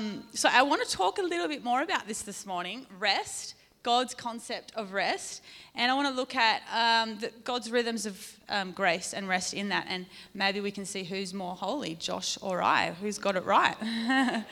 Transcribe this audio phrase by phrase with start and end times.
[0.00, 3.54] Um, so I want to talk a little bit more about this this morning rest,
[3.82, 5.42] God's concept of rest.
[5.74, 9.52] And I want to look at um, the, God's rhythms of um, grace and rest
[9.52, 9.86] in that.
[9.90, 13.76] And maybe we can see who's more holy, Josh or I, who's got it right.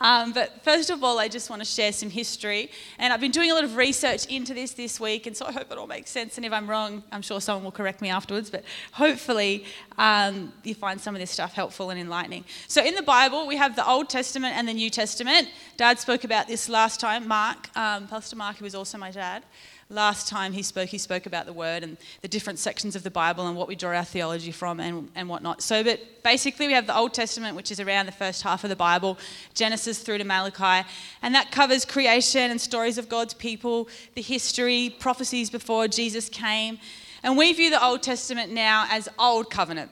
[0.00, 2.70] Um, but first of all, I just want to share some history.
[2.98, 5.52] And I've been doing a lot of research into this this week, and so I
[5.52, 6.36] hope it all makes sense.
[6.36, 8.50] And if I'm wrong, I'm sure someone will correct me afterwards.
[8.50, 9.64] But hopefully,
[9.96, 12.44] um, you find some of this stuff helpful and enlightening.
[12.66, 15.48] So, in the Bible, we have the Old Testament and the New Testament.
[15.76, 17.26] Dad spoke about this last time.
[17.26, 19.44] Mark, um, Pastor Mark, who was also my dad
[19.90, 23.10] last time he spoke, he spoke about the word and the different sections of the
[23.10, 25.62] Bible and what we draw our theology from and, and whatnot.
[25.62, 28.70] So, but basically, we have the Old Testament, which is around the first half of
[28.70, 29.18] the Bible,
[29.54, 30.86] Genesis through to Malachi,
[31.22, 36.78] and that covers creation and stories of God's people, the history, prophecies before Jesus came.
[37.22, 39.90] And we view the Old Testament now as Old Covenant.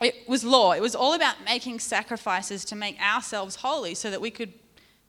[0.00, 0.72] It was law.
[0.72, 4.52] It was all about making sacrifices to make ourselves holy so that we could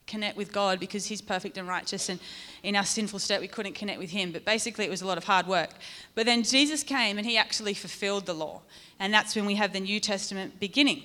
[0.06, 2.20] connect with God because He's perfect and righteous, and
[2.62, 4.32] in our sinful state, we couldn't connect with Him.
[4.32, 5.70] But basically, it was a lot of hard work.
[6.14, 8.62] But then Jesus came and He actually fulfilled the law,
[8.98, 11.04] and that's when we have the New Testament beginning.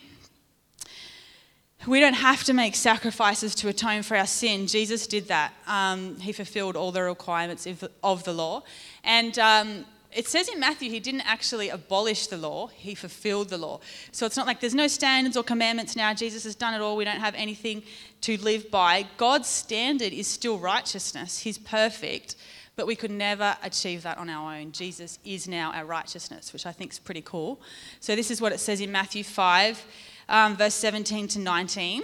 [1.88, 4.67] We don't have to make sacrifices to atone for our sin.
[4.67, 5.52] Jesus did that.
[5.65, 8.61] Um, he fulfilled all the requirements of the, law.
[9.03, 13.58] And um, it says in Matthew he didn't actually abolish the law, he fulfilled the
[13.58, 13.80] law.
[14.12, 16.14] So it's not like there's no standards or commandments now.
[16.14, 16.98] Jesus has done it all.
[16.98, 17.84] We don't have anything
[18.22, 19.08] to live by.
[19.17, 22.36] God's standard is still righteousness, he's perfect.
[22.78, 24.72] But we could never achieve that on our own.
[24.72, 27.59] Jesus is now our righteousness, which I think is pretty cool.
[28.00, 29.86] So, this is what it says in Matthew 5,
[30.30, 32.04] um, verse 17 to 19.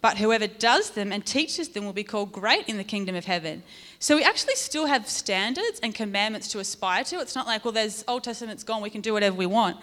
[0.00, 3.26] But whoever does them and teaches them will be called great in the kingdom of
[3.26, 3.62] heaven.
[3.98, 7.20] So we actually still have standards and commandments to aspire to.
[7.20, 9.76] It's not like, well, there's Old Testament's gone, we can do whatever we want.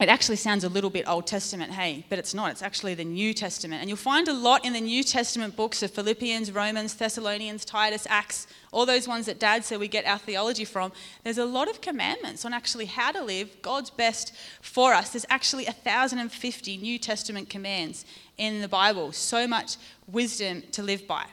[0.00, 2.50] It actually sounds a little bit Old Testament, hey, but it's not.
[2.50, 3.80] It's actually the New Testament.
[3.80, 8.04] And you'll find a lot in the New Testament books of Philippians, Romans, Thessalonians, Titus,
[8.10, 10.90] Acts, all those ones that Dad said we get our theology from.
[11.22, 15.10] There's a lot of commandments on actually how to live God's best for us.
[15.10, 18.04] There's actually 1,050 New Testament commands
[18.36, 19.12] in the Bible.
[19.12, 19.76] So much
[20.08, 21.26] wisdom to live by.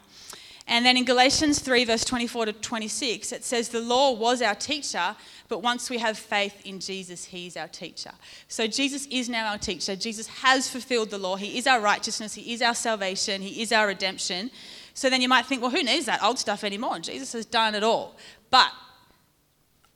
[0.67, 4.55] And then in Galatians 3, verse 24 to 26, it says, The law was our
[4.55, 5.15] teacher,
[5.51, 8.11] but once we have faith in Jesus, He's our teacher.
[8.47, 9.97] So Jesus is now our teacher.
[9.97, 11.35] Jesus has fulfilled the law.
[11.35, 12.33] He is our righteousness.
[12.33, 13.41] He is our salvation.
[13.41, 14.49] He is our redemption.
[14.93, 16.99] So then you might think, well, who needs that old stuff anymore?
[16.99, 18.15] Jesus has done it all.
[18.49, 18.71] But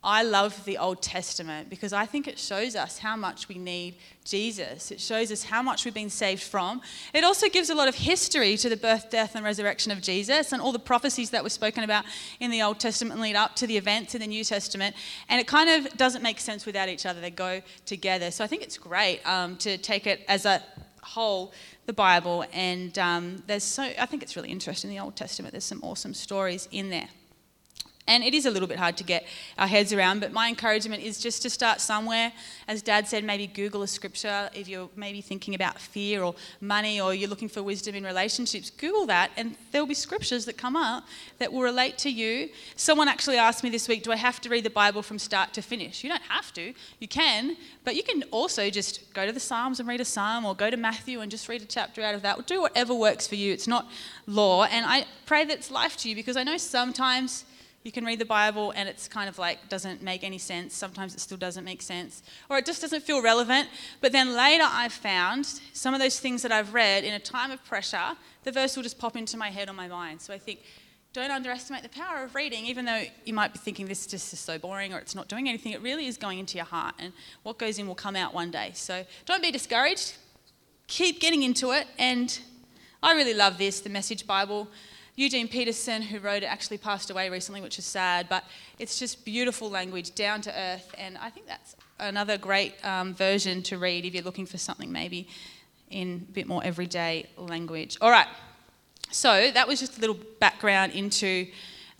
[0.06, 3.96] I love the Old Testament because I think it shows us how much we need
[4.24, 4.92] Jesus.
[4.92, 6.80] It shows us how much we've been saved from.
[7.12, 10.52] It also gives a lot of history to the birth, death, and resurrection of Jesus
[10.52, 12.04] and all the prophecies that were spoken about
[12.38, 14.94] in the Old Testament lead up to the events in the New Testament.
[15.28, 18.30] And it kind of doesn't make sense without each other, they go together.
[18.30, 20.62] So I think it's great um, to take it as a
[21.02, 21.52] whole
[21.86, 24.90] the Bible, and um, there's so I think it's really interesting.
[24.90, 27.08] The Old Testament, there's some awesome stories in there.
[28.08, 29.26] And it is a little bit hard to get
[29.58, 32.32] our heads around, but my encouragement is just to start somewhere.
[32.68, 37.00] As Dad said, maybe Google a scripture if you're maybe thinking about fear or money
[37.00, 38.70] or you're looking for wisdom in relationships.
[38.70, 41.04] Google that, and there'll be scriptures that come up
[41.38, 42.48] that will relate to you.
[42.76, 45.52] Someone actually asked me this week, Do I have to read the Bible from start
[45.54, 46.04] to finish?
[46.04, 46.72] You don't have to.
[47.00, 50.44] You can, but you can also just go to the Psalms and read a psalm
[50.44, 52.46] or go to Matthew and just read a chapter out of that.
[52.46, 53.52] Do whatever works for you.
[53.52, 53.88] It's not
[54.26, 54.64] law.
[54.64, 57.44] And I pray that it's life to you because I know sometimes
[57.86, 60.74] you can read the Bible and it's kind of like doesn't make any sense.
[60.74, 63.68] Sometimes it still doesn't make sense, or it just doesn't feel relevant.
[64.00, 67.52] But then later I've found some of those things that I've read in a time
[67.52, 70.20] of pressure, the verse will just pop into my head or my mind.
[70.20, 70.60] So I think
[71.12, 74.40] don't underestimate the power of reading, even though you might be thinking this just is
[74.40, 75.72] so boring or it's not doing anything.
[75.72, 78.50] It really is going into your heart, and what goes in will come out one
[78.50, 78.72] day.
[78.74, 80.16] So don't be discouraged.
[80.88, 81.86] Keep getting into it.
[81.98, 82.38] And
[83.02, 84.68] I really love this, the Message Bible.
[85.16, 88.44] Eugene Peterson, who wrote it, actually passed away recently, which is sad, but
[88.78, 93.62] it's just beautiful language, down to earth, and I think that's another great um, version
[93.62, 95.26] to read if you're looking for something maybe
[95.90, 97.96] in a bit more everyday language.
[98.02, 98.28] All right,
[99.10, 101.46] so that was just a little background into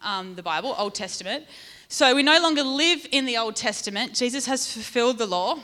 [0.03, 1.47] um, the Bible, Old Testament.
[1.89, 4.13] So we no longer live in the Old Testament.
[4.15, 5.59] Jesus has fulfilled the law.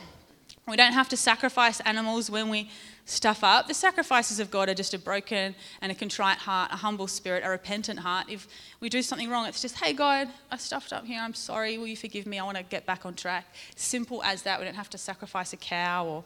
[0.67, 2.71] We don't have to sacrifice animals when we
[3.05, 3.67] stuff up.
[3.67, 7.43] The sacrifices of God are just a broken and a contrite heart, a humble spirit,
[7.45, 8.27] a repentant heart.
[8.29, 8.47] If
[8.79, 11.19] we do something wrong, it's just, hey, God, I stuffed up here.
[11.21, 11.77] I'm sorry.
[11.77, 12.39] Will you forgive me?
[12.39, 13.45] I want to get back on track.
[13.75, 14.59] Simple as that.
[14.59, 16.23] We don't have to sacrifice a cow or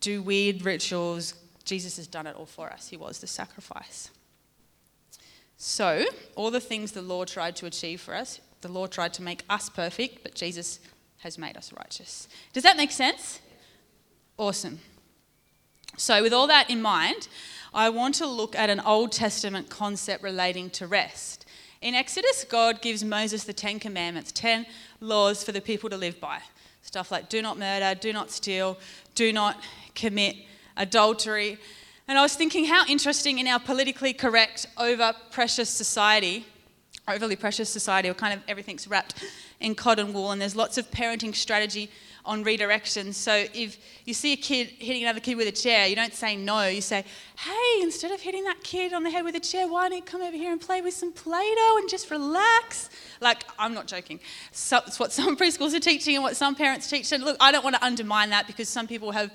[0.00, 1.34] do weird rituals.
[1.64, 2.88] Jesus has done it all for us.
[2.88, 4.10] He was the sacrifice.
[5.56, 9.22] So, all the things the law tried to achieve for us, the law tried to
[9.22, 10.80] make us perfect, but Jesus
[11.18, 12.26] has made us righteous.
[12.52, 13.40] Does that make sense?
[14.36, 14.80] Awesome.
[15.98, 17.28] So, with all that in mind,
[17.74, 21.44] I want to look at an Old Testament concept relating to rest.
[21.82, 24.66] In Exodus, God gives Moses the Ten Commandments, 10
[25.00, 26.40] laws for the people to live by.
[26.80, 28.78] Stuff like do not murder, do not steal,
[29.14, 29.62] do not
[29.94, 30.36] commit
[30.76, 31.58] adultery.
[32.08, 36.46] And I was thinking how interesting in our politically correct, over precious society,
[37.06, 39.22] overly precious society, where kind of everything's wrapped
[39.60, 41.90] in cotton wool, and there's lots of parenting strategy
[42.24, 43.12] on redirection.
[43.12, 46.36] So if you see a kid hitting another kid with a chair, you don't say
[46.36, 46.66] no.
[46.68, 47.04] You say,
[47.38, 50.04] hey, instead of hitting that kid on the head with a chair, why don't you
[50.04, 52.90] come over here and play with some Play Doh and just relax?
[53.20, 54.20] Like, I'm not joking.
[54.52, 57.12] So, it's what some preschools are teaching and what some parents teach.
[57.12, 59.32] And look, I don't want to undermine that because some people have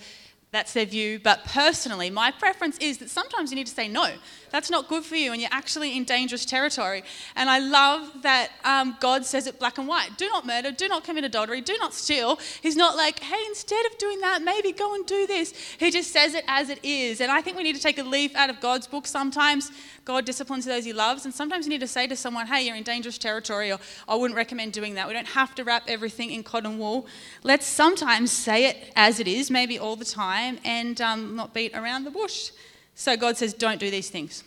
[0.52, 1.20] that's their view.
[1.20, 4.14] But personally, my preference is that sometimes you need to say no.
[4.50, 7.04] That's not good for you, and you're actually in dangerous territory.
[7.36, 10.88] And I love that um, God says it black and white do not murder, do
[10.88, 12.40] not commit adultery, do not steal.
[12.62, 15.54] He's not like, hey, instead of doing that, maybe go and do this.
[15.78, 17.22] He just says it as it is.
[17.22, 19.72] And I think we need to take a leaf out of God's book sometimes.
[20.06, 22.78] God disciplines those he loves, and sometimes you need to say to someone, hey, you're
[22.78, 25.06] in dangerous territory, or I wouldn't recommend doing that.
[25.08, 27.08] We don't have to wrap everything in cotton wool.
[27.44, 31.76] Let's sometimes say it as it is, maybe all the time, and um, not beat
[31.76, 32.52] around the bush.
[32.98, 34.44] So God says, don't do these things.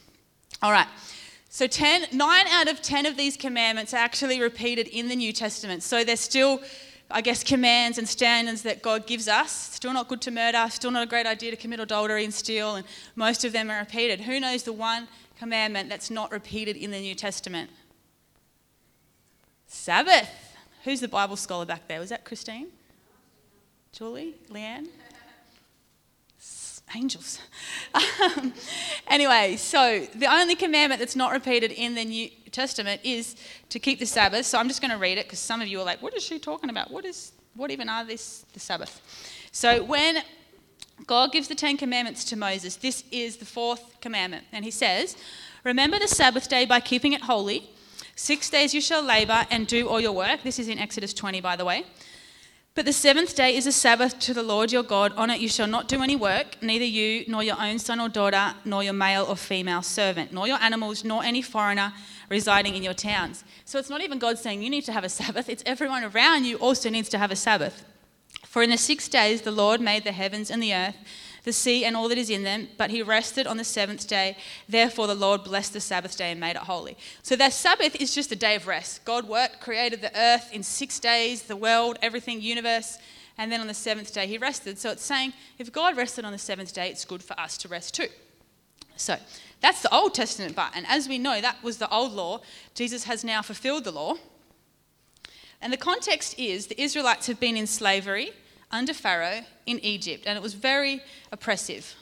[0.61, 0.88] All right.
[1.50, 5.32] So 10, 9 out of 10 of these commandments are actually repeated in the New
[5.32, 5.85] Testament.
[5.85, 6.61] So they're still,
[7.12, 9.52] I guess, commands and standards that God gives us.
[9.52, 12.75] Still not good to murder, still not a great idea to commit adultery and steal,
[12.75, 14.23] and most of them are repeated.
[14.23, 15.06] Who knows the one
[15.38, 17.70] commandment that's not repeated in the New Testament?
[19.69, 20.29] Sabbath.
[20.82, 22.00] Who's the Bible scholar back there?
[22.00, 22.67] Was that Christine?
[23.93, 24.35] Julie?
[24.50, 24.88] Leanne?
[26.94, 27.40] Angels.
[27.92, 28.52] Um,
[29.08, 33.34] anyway, so the only commandment that's not repeated in the New Testament is
[33.70, 34.46] to keep the Sabbath.
[34.46, 36.22] So I'm just going to read it because some of you are like, "What is
[36.22, 36.90] she talking about?
[36.90, 39.00] What is what even are this the Sabbath?"
[39.50, 40.22] So when
[41.06, 45.16] God gives the Ten Commandments to Moses, this is the fourth commandment, and He says,
[45.64, 47.70] "Remember the Sabbath day by keeping it holy.
[48.14, 51.40] Six days you shall labor and do all your work." This is in Exodus 20,
[51.40, 51.87] by the way.
[52.76, 55.12] But the seventh day is a Sabbath to the Lord your God.
[55.17, 58.08] On it you shall not do any work, neither you, nor your own son or
[58.08, 61.93] daughter, nor your male or female servant, nor your animals, nor any foreigner
[62.28, 63.43] residing in your towns.
[63.64, 66.44] So it's not even God saying you need to have a Sabbath, it's everyone around
[66.44, 67.84] you also needs to have a Sabbath.
[68.46, 70.96] For in the six days the Lord made the heavens and the earth
[71.44, 74.37] the sea and all that is in them, but he rested on the seventh day.
[74.69, 76.96] Therefore, the Lord blessed the Sabbath day and made it holy.
[77.22, 79.04] So, that Sabbath is just a day of rest.
[79.04, 82.98] God worked, created the earth in six days, the world, everything, universe,
[83.38, 84.78] and then on the seventh day he rested.
[84.78, 87.69] So, it's saying if God rested on the seventh day, it's good for us to
[87.69, 88.08] rest too.
[88.96, 89.16] So,
[89.60, 90.72] that's the Old Testament part.
[90.75, 92.40] And as we know, that was the old law.
[92.75, 94.14] Jesus has now fulfilled the law.
[95.62, 98.32] And the context is the Israelites have been in slavery
[98.70, 101.02] under Pharaoh in Egypt, and it was very
[101.32, 101.94] oppressive.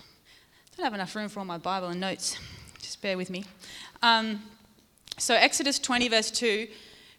[0.73, 2.39] I don't have enough room for all my Bible and notes.
[2.81, 3.45] Just bear with me.
[4.03, 4.43] Um,
[5.17, 6.69] so, Exodus 20, verse 2,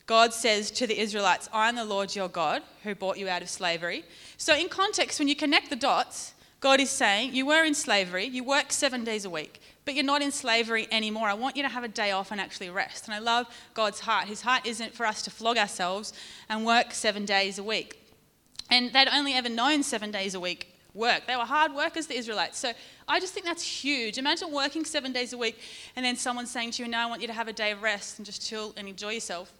[0.06, 3.42] God says to the Israelites, I am the Lord your God who brought you out
[3.42, 4.06] of slavery.
[4.38, 8.26] So, in context, when you connect the dots, God is saying, You were in slavery,
[8.26, 11.28] you work seven days a week, but you're not in slavery anymore.
[11.28, 13.06] I want you to have a day off and actually rest.
[13.06, 14.28] And I love God's heart.
[14.28, 16.14] His heart isn't for us to flog ourselves
[16.50, 18.00] and work seven days a week.
[18.69, 21.28] And they'd only ever known seven days a week work.
[21.28, 22.57] They were hard workers, the Israelites.
[22.57, 22.71] So
[23.07, 24.18] I just think that's huge.
[24.18, 25.59] Imagine working seven days a week
[25.95, 27.81] and then someone saying to you, Now I want you to have a day of
[27.81, 29.52] rest and just chill and enjoy yourself.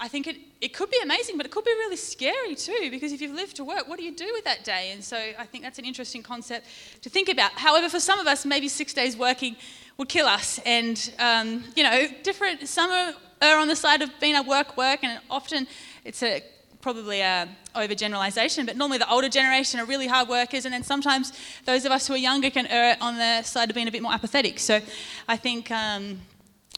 [0.00, 3.12] I think it, it could be amazing, but it could be really scary too, because
[3.12, 4.90] if you've lived to work, what do you do with that day?
[4.92, 6.66] And so I think that's an interesting concept
[7.02, 7.52] to think about.
[7.52, 9.56] However, for some of us, maybe six days working
[9.96, 10.58] would kill us.
[10.66, 13.14] And, um, you know, different, some are,
[13.58, 15.68] on the side of being a work, work, and often
[16.04, 16.42] it's a
[16.84, 21.32] probably a overgeneralization, but normally the older generation are really hard workers, and then sometimes
[21.64, 24.02] those of us who are younger can err on the side of being a bit
[24.02, 24.58] more apathetic.
[24.58, 24.80] So
[25.26, 26.20] I think, um,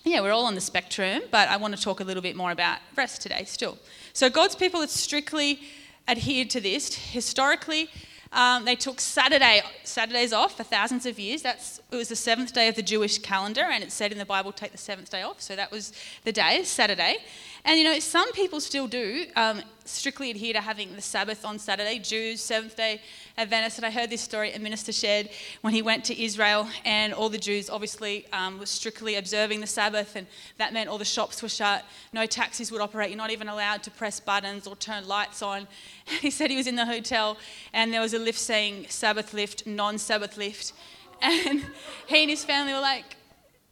[0.04, 2.52] yeah, we're all on the spectrum, but I want to talk a little bit more
[2.52, 3.78] about rest today still.
[4.12, 5.58] So God's people have strictly
[6.06, 6.94] adhered to this.
[6.94, 7.90] Historically,
[8.32, 11.42] um, they took Saturday Saturdays off for thousands of years.
[11.42, 14.24] That's it was the seventh day of the Jewish calendar, and it said in the
[14.24, 15.40] Bible, take the seventh day off.
[15.40, 17.16] So that was the day, Saturday.
[17.64, 19.26] And you know, some people still do.
[19.34, 23.00] Um, strictly adhere to having the Sabbath on Saturday, Jews, Seventh day
[23.38, 23.78] Adventists.
[23.78, 25.28] And I heard this story a minister shared
[25.62, 29.66] when he went to Israel, and all the Jews obviously um, were strictly observing the
[29.66, 30.26] Sabbath, and
[30.58, 33.82] that meant all the shops were shut, no taxis would operate, you're not even allowed
[33.84, 35.66] to press buttons or turn lights on.
[36.20, 37.36] He said he was in the hotel,
[37.72, 40.72] and there was a lift saying Sabbath lift, non Sabbath lift.
[41.22, 41.64] And
[42.06, 43.16] he and his family were like,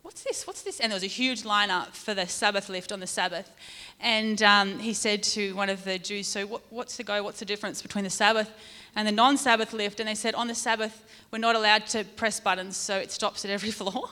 [0.05, 0.47] what's this?
[0.47, 0.81] What's this?
[0.81, 3.51] And there was a huge lineup for the Sabbath lift on the Sabbath.
[4.01, 7.23] And um, he said to one of the Jews, So, what, what's the go?
[7.23, 8.51] What's the difference between the Sabbath
[8.95, 10.01] and the non Sabbath lift?
[10.01, 13.45] And they said, On the Sabbath, we're not allowed to press buttons, so it stops
[13.47, 14.11] at every floor.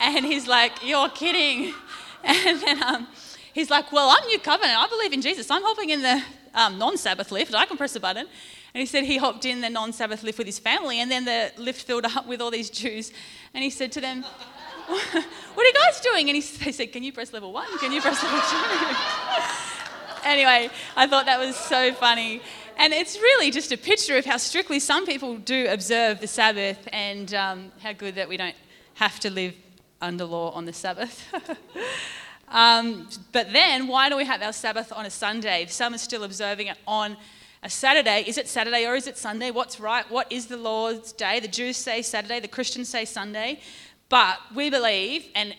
[0.00, 1.74] And he's like, You're kidding.
[2.24, 3.06] And then um,
[3.52, 4.76] he's like, Well, I'm New Covenant.
[4.78, 5.50] I believe in Jesus.
[5.50, 6.22] I'm hopping in the
[6.54, 7.54] um, non Sabbath lift.
[7.54, 8.26] I can press a button.
[8.74, 11.24] And he said he hopped in the non Sabbath lift with his family, and then
[11.24, 13.12] the lift filled up with all these Jews.
[13.54, 14.24] And he said to them,
[15.54, 16.28] what are you guys doing?
[16.30, 17.66] And he, they said, Can you press level one?
[17.78, 20.24] Can you press level two?
[20.24, 22.40] anyway, I thought that was so funny.
[22.78, 26.88] And it's really just a picture of how strictly some people do observe the Sabbath
[26.92, 28.54] and um, how good that we don't
[28.94, 29.54] have to live
[30.00, 31.22] under law on the Sabbath.
[32.48, 35.66] um, but then, why do we have our Sabbath on a Sunday?
[35.68, 37.16] Some are still observing it on
[37.62, 38.24] a Saturday.
[38.26, 39.50] Is it Saturday or is it Sunday?
[39.50, 40.08] What's right?
[40.10, 41.40] What is the Lord's day?
[41.40, 43.60] The Jews say Saturday, the Christians say Sunday.
[44.08, 45.54] But we believe, and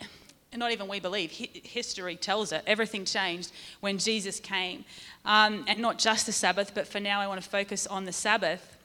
[0.56, 4.86] not even we believe, history tells it, everything changed when Jesus came.
[5.26, 8.12] Um, and not just the Sabbath, but for now I want to focus on the
[8.12, 8.78] Sabbath.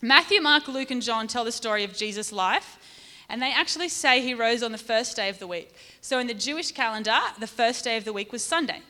[0.00, 2.78] Matthew, Mark, Luke, and John tell the story of Jesus' life.
[3.28, 5.72] And they actually say he rose on the first day of the week.
[6.00, 8.80] So in the Jewish calendar, the first day of the week was Sunday.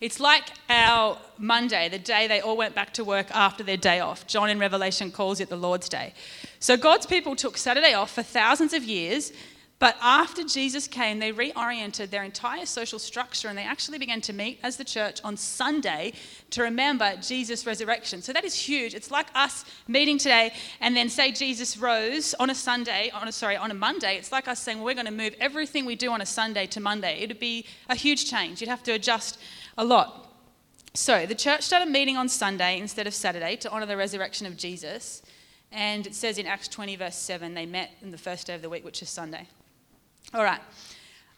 [0.00, 4.00] It's like our Monday, the day they all went back to work after their day
[4.00, 4.26] off.
[4.26, 6.12] John in Revelation calls it the Lord's Day.
[6.58, 9.32] So God's people took Saturday off for thousands of years,
[9.78, 14.32] but after Jesus came, they reoriented their entire social structure and they actually began to
[14.32, 16.14] meet as the church on Sunday
[16.50, 18.22] to remember Jesus' resurrection.
[18.22, 18.94] So that is huge.
[18.94, 23.32] It's like us meeting today and then say Jesus rose on a Sunday, on a
[23.32, 24.16] sorry, on a Monday.
[24.16, 26.66] It's like us saying well, we're going to move everything we do on a Sunday
[26.68, 27.18] to Monday.
[27.20, 28.62] It'd be a huge change.
[28.62, 29.38] You'd have to adjust
[29.76, 30.22] a lot.
[30.94, 34.56] So the church started meeting on Sunday instead of Saturday to honor the resurrection of
[34.56, 35.20] Jesus.
[35.72, 38.62] And it says in Acts 20, verse 7, they met in the first day of
[38.62, 39.46] the week, which is Sunday.
[40.32, 40.60] All right.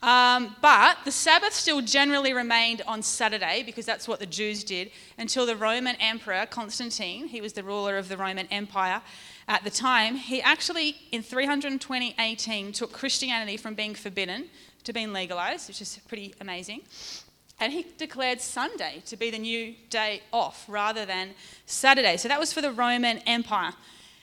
[0.00, 4.92] Um, but the Sabbath still generally remained on Saturday because that's what the Jews did
[5.18, 9.02] until the Roman Emperor Constantine, he was the ruler of the Roman Empire
[9.48, 14.44] at the time, he actually in 320 18 took Christianity from being forbidden
[14.84, 16.82] to being legalized, which is pretty amazing.
[17.58, 21.30] And he declared Sunday to be the new day off rather than
[21.64, 22.18] Saturday.
[22.18, 23.72] So that was for the Roman Empire.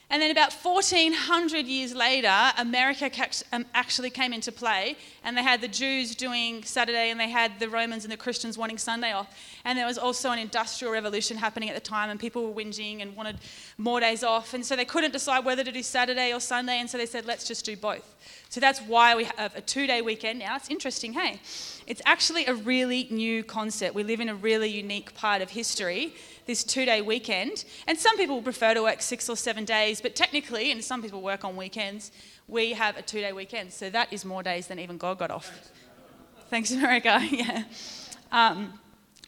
[0.09, 3.09] And then about 1400 years later, America
[3.51, 7.59] um, actually came into play, and they had the Jews doing Saturday, and they had
[7.59, 9.27] the Romans and the Christians wanting Sunday off.
[9.65, 13.01] And there was also an industrial revolution happening at the time, and people were whinging
[13.01, 13.37] and wanted
[13.77, 14.53] more days off.
[14.53, 17.25] And so they couldn't decide whether to do Saturday or Sunday, and so they said,
[17.25, 18.15] let's just do both.
[18.49, 20.55] So that's why we have a two day weekend now.
[20.55, 21.41] It's interesting, hey?
[21.87, 23.95] It's actually a really new concept.
[23.95, 26.13] We live in a really unique part of history
[26.45, 27.65] this two day weekend.
[27.87, 31.21] And some people prefer to work six or seven days, but technically, and some people
[31.21, 32.11] work on weekends,
[32.47, 33.73] we have a two day weekend.
[33.73, 35.51] So that is more days than even God got off.
[36.49, 37.19] Thanks, America.
[37.31, 37.63] yeah.
[38.31, 38.79] Um,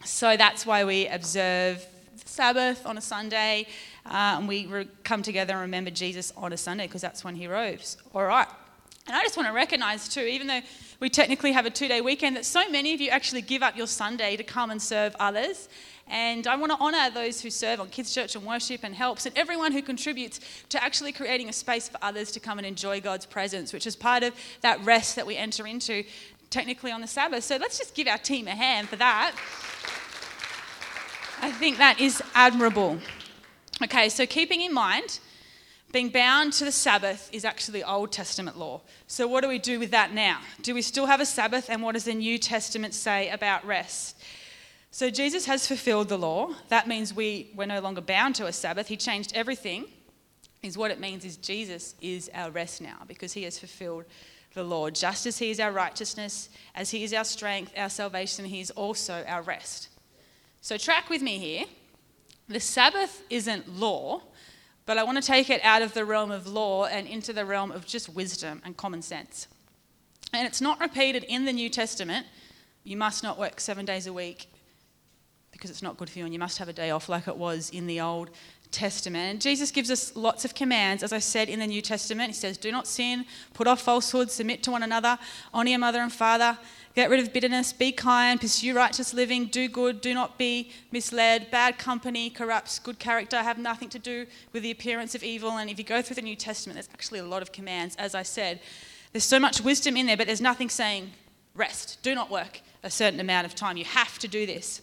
[0.07, 1.85] so that's why we observe
[2.25, 3.67] Sabbath on a Sunday.
[4.05, 7.35] Uh, and we re- come together and remember Jesus on a Sunday because that's when
[7.35, 7.97] he rose.
[8.13, 8.47] All right.
[9.05, 10.61] And I just want to recognize, too, even though
[10.99, 13.77] we technically have a two day weekend, that so many of you actually give up
[13.77, 15.69] your Sunday to come and serve others.
[16.09, 19.25] And I want to honour those who serve on Kids Church and Worship and helps,
[19.25, 23.01] and everyone who contributes to actually creating a space for others to come and enjoy
[23.01, 26.05] God's presence, which is part of that rest that we enter into
[26.49, 27.43] technically on the Sabbath.
[27.43, 29.35] So let's just give our team a hand for that.
[31.41, 32.97] I think that is admirable.
[33.83, 35.19] Okay, so keeping in mind,
[35.91, 38.81] being bound to the Sabbath is actually Old Testament law.
[39.05, 40.39] So, what do we do with that now?
[40.63, 44.17] Do we still have a Sabbath, and what does the New Testament say about rest?
[44.97, 46.55] So Jesus has fulfilled the law.
[46.69, 48.87] That means we, we're no longer bound to a Sabbath.
[48.87, 49.85] He changed everything.
[50.63, 54.05] Is what it means is Jesus is our rest now because he has fulfilled
[54.53, 54.95] the Lord.
[54.95, 58.71] Just as he is our righteousness, as he is our strength, our salvation, he is
[58.71, 59.89] also our rest.
[60.61, 61.65] So track with me here.
[62.49, 64.21] The Sabbath isn't law,
[64.85, 67.45] but I want to take it out of the realm of law and into the
[67.45, 69.47] realm of just wisdom and common sense.
[70.33, 72.25] And it's not repeated in the New Testament.
[72.83, 74.47] You must not work seven days a week
[75.51, 77.35] because it's not good for you and you must have a day off like it
[77.35, 78.29] was in the Old
[78.71, 79.41] Testament.
[79.41, 82.27] Jesus gives us lots of commands, as I said in the New Testament.
[82.27, 85.17] He says, Do not sin, put off falsehood, submit to one another,
[85.53, 86.57] honor your mother and father,
[86.95, 91.49] get rid of bitterness, be kind, pursue righteous living, do good, do not be misled.
[91.49, 95.57] Bad company corrupts good character, have nothing to do with the appearance of evil.
[95.57, 98.15] And if you go through the New Testament, there's actually a lot of commands, as
[98.15, 98.59] I said.
[99.13, 101.11] There's so much wisdom in there, but there's nothing saying
[101.55, 103.77] rest, do not work a certain amount of time.
[103.77, 104.81] You have to do this.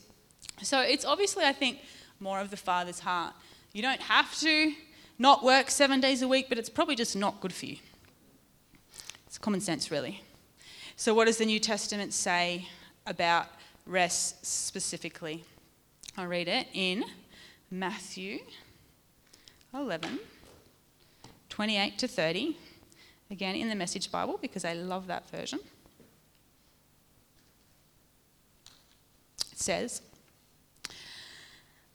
[0.63, 1.79] So it's obviously, I think,
[2.21, 3.35] more of the Father's heart.
[3.75, 4.73] You don't have to
[5.19, 7.77] not work seven days a week, but it's probably just not good for you.
[9.27, 10.23] It's common sense, really.
[10.95, 12.69] So, what does the New Testament say
[13.05, 13.49] about
[13.85, 15.43] rest specifically?
[16.17, 17.05] I'll read it in
[17.69, 18.39] Matthew
[19.75, 20.21] 11,
[21.49, 22.57] 28 to 30.
[23.29, 25.59] Again, in the Message Bible, because I love that version.
[29.51, 30.01] It says,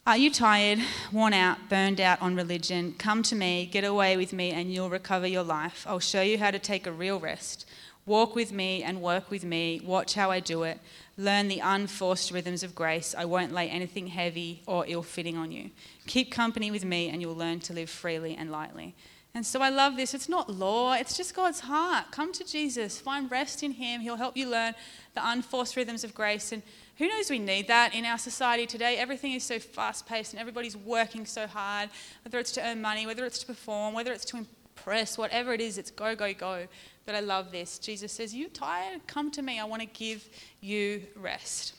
[0.07, 0.79] Are you tired,
[1.11, 2.95] worn out, burned out on religion?
[2.97, 5.85] Come to me, get away with me, and you'll recover your life.
[5.87, 7.67] I'll show you how to take a real rest.
[8.07, 9.81] Walk with me and work with me.
[9.85, 10.79] Watch how I do it.
[11.15, 13.13] Learn the unforced rhythms of grace.
[13.15, 15.69] I won't lay anything heavy or ill fitting on you.
[16.07, 18.95] Keep company with me, and you'll learn to live freely and lightly.
[19.35, 20.15] And so I love this.
[20.15, 22.05] It's not law, it's just God's heart.
[22.11, 24.01] Come to Jesus, find rest in Him.
[24.01, 24.73] He'll help you learn
[25.13, 26.51] the unforced rhythms of grace.
[26.51, 26.63] And
[26.99, 28.97] who knows, we need that in our society today.
[28.97, 31.89] Everything is so fast paced and everybody's working so hard,
[32.25, 35.61] whether it's to earn money, whether it's to perform, whether it's to impress, whatever it
[35.61, 36.67] is, it's go, go, go.
[37.05, 37.79] But I love this.
[37.79, 39.07] Jesus says, You tired?
[39.07, 39.61] Come to me.
[39.61, 40.27] I want to give
[40.59, 41.73] you rest.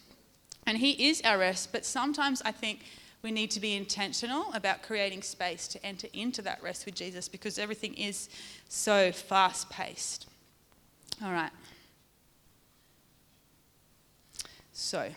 [0.67, 2.81] And He is our rest, but sometimes I think
[3.21, 7.29] we need to be intentional about creating space to enter into that rest with Jesus
[7.29, 8.31] because everything is
[8.71, 10.29] so fast paced.
[11.23, 11.51] All right.
[14.83, 15.11] So,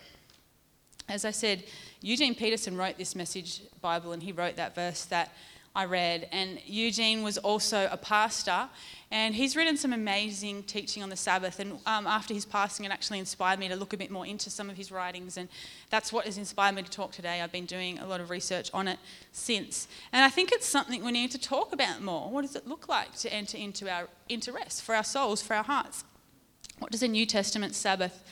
[1.07, 1.63] as I said,
[2.01, 5.31] Eugene Peterson wrote this message Bible and he wrote that verse that
[5.73, 6.27] I read.
[6.33, 8.67] And Eugene was also a pastor,
[9.09, 11.61] and he's written some amazing teaching on the Sabbath.
[11.61, 14.49] And um, after his passing, it actually inspired me to look a bit more into
[14.49, 15.47] some of his writings, and
[15.89, 17.41] that's what has inspired me to talk today.
[17.41, 18.99] I've been doing a lot of research on it
[19.31, 22.29] since, and I think it's something we need to talk about more.
[22.29, 25.55] What does it look like to enter into our into rest for our souls, for
[25.55, 26.03] our hearts?
[26.79, 28.23] What does a New Testament Sabbath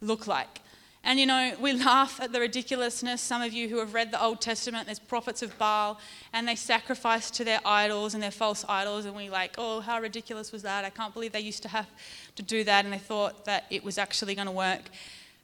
[0.00, 0.60] look like?
[1.02, 3.20] And you know, we laugh at the ridiculousness.
[3.20, 5.98] Some of you who have read the Old Testament, there's prophets of Baal,
[6.32, 10.00] and they sacrifice to their idols and their false idols, and we like, oh, how
[10.00, 10.84] ridiculous was that?
[10.84, 11.88] I can't believe they used to have
[12.36, 14.82] to do that, and they thought that it was actually going to work.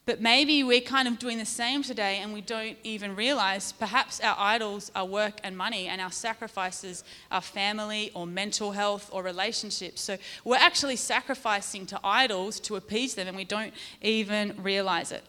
[0.05, 4.21] But maybe we're kind of doing the same today, and we don't even realize perhaps
[4.21, 7.03] our idols are work and money, and our sacrifices
[7.33, 10.01] are family or mental health or relationships.
[10.01, 15.25] So we're actually sacrificing to idols to appease them, and we don't even realize it.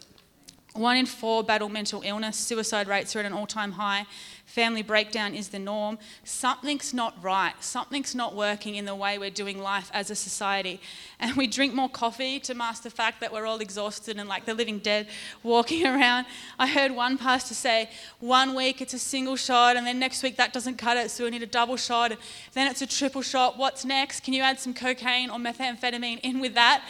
[0.78, 2.38] One in four battle mental illness.
[2.38, 4.06] Suicide rates are at an all time high.
[4.46, 6.00] Family breakdown is the norm.
[6.24, 7.54] Something's not right.
[7.60, 10.80] Something's not working in the way we're doing life as a society.
[11.20, 14.46] And we drink more coffee to mask the fact that we're all exhausted and like
[14.46, 15.08] the living dead
[15.44, 16.28] walking around.
[16.58, 20.38] I heard one pastor say, one week it's a single shot, and then next week
[20.38, 22.14] that doesn't cut it, so we need a double shot.
[22.54, 23.58] Then it's a triple shot.
[23.58, 24.22] What's next?
[24.24, 26.86] Can you add some cocaine or methamphetamine in with that?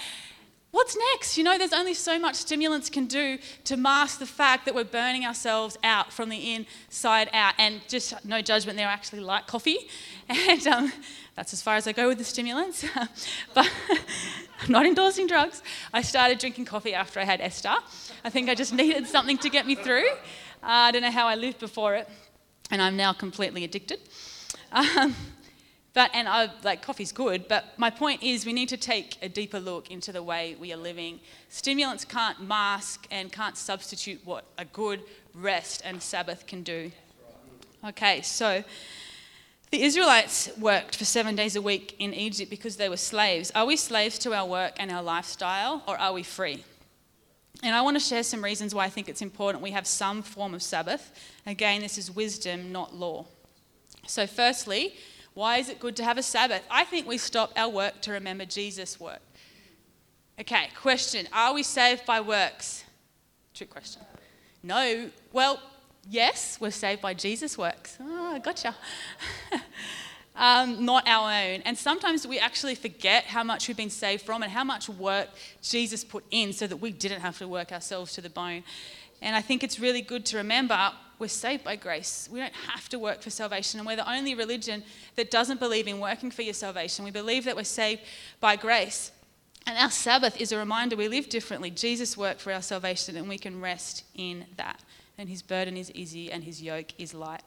[0.71, 1.37] What's next?
[1.37, 4.83] You know, there's only so much stimulants can do to mask the fact that we're
[4.83, 7.53] burning ourselves out from the inside out.
[7.57, 9.89] And just no judgment there, I actually like coffee.
[10.29, 10.91] And um,
[11.35, 12.83] that's as far as I go with the stimulants.
[13.53, 13.71] but
[14.61, 15.63] I'm not endorsing drugs.
[15.93, 17.75] I started drinking coffee after I had Esther.
[18.25, 20.09] I think I just needed something to get me through.
[20.61, 22.09] Uh, I don't know how I lived before it,
[22.71, 23.99] and I'm now completely addicted.
[24.71, 25.15] Um,
[25.97, 29.27] but, and I, like coffee's good, but my point is we need to take a
[29.27, 31.19] deeper look into the way we are living.
[31.49, 35.01] Stimulants can't mask and can't substitute what a good
[35.33, 36.91] rest and Sabbath can do.
[37.83, 38.63] Okay, so
[39.71, 43.51] the Israelites worked for seven days a week in Egypt because they were slaves.
[43.55, 46.63] Are we slaves to our work and our lifestyle, or are we free?
[47.63, 50.21] And I want to share some reasons why I think it's important we have some
[50.21, 51.11] form of Sabbath.
[51.47, 53.25] Again, this is wisdom, not law.
[54.05, 54.93] So, firstly,
[55.37, 56.63] why is it good to have a Sabbath?
[56.67, 59.21] I think we stop our work to remember Jesus' work.
[60.39, 62.83] Okay, question Are we saved by works?
[63.53, 64.01] Trick question.
[64.63, 65.11] No.
[65.31, 65.61] Well,
[66.09, 67.99] yes, we're saved by Jesus' works.
[68.01, 68.75] Oh, gotcha.
[70.35, 71.61] um, not our own.
[71.65, 75.29] And sometimes we actually forget how much we've been saved from and how much work
[75.61, 78.63] Jesus put in so that we didn't have to work ourselves to the bone.
[79.21, 82.29] And I think it's really good to remember we're saved by grace.
[82.31, 83.79] We don't have to work for salvation.
[83.79, 84.83] And we're the only religion
[85.15, 87.03] that doesn't believe in working for your salvation.
[87.03, 88.01] We believe that we're saved
[88.39, 89.11] by grace.
[89.65, 91.71] And our Sabbath is a reminder we live differently.
[91.71, 94.81] Jesus worked for our salvation, and we can rest in that.
[95.17, 97.41] And his burden is easy and his yoke is light.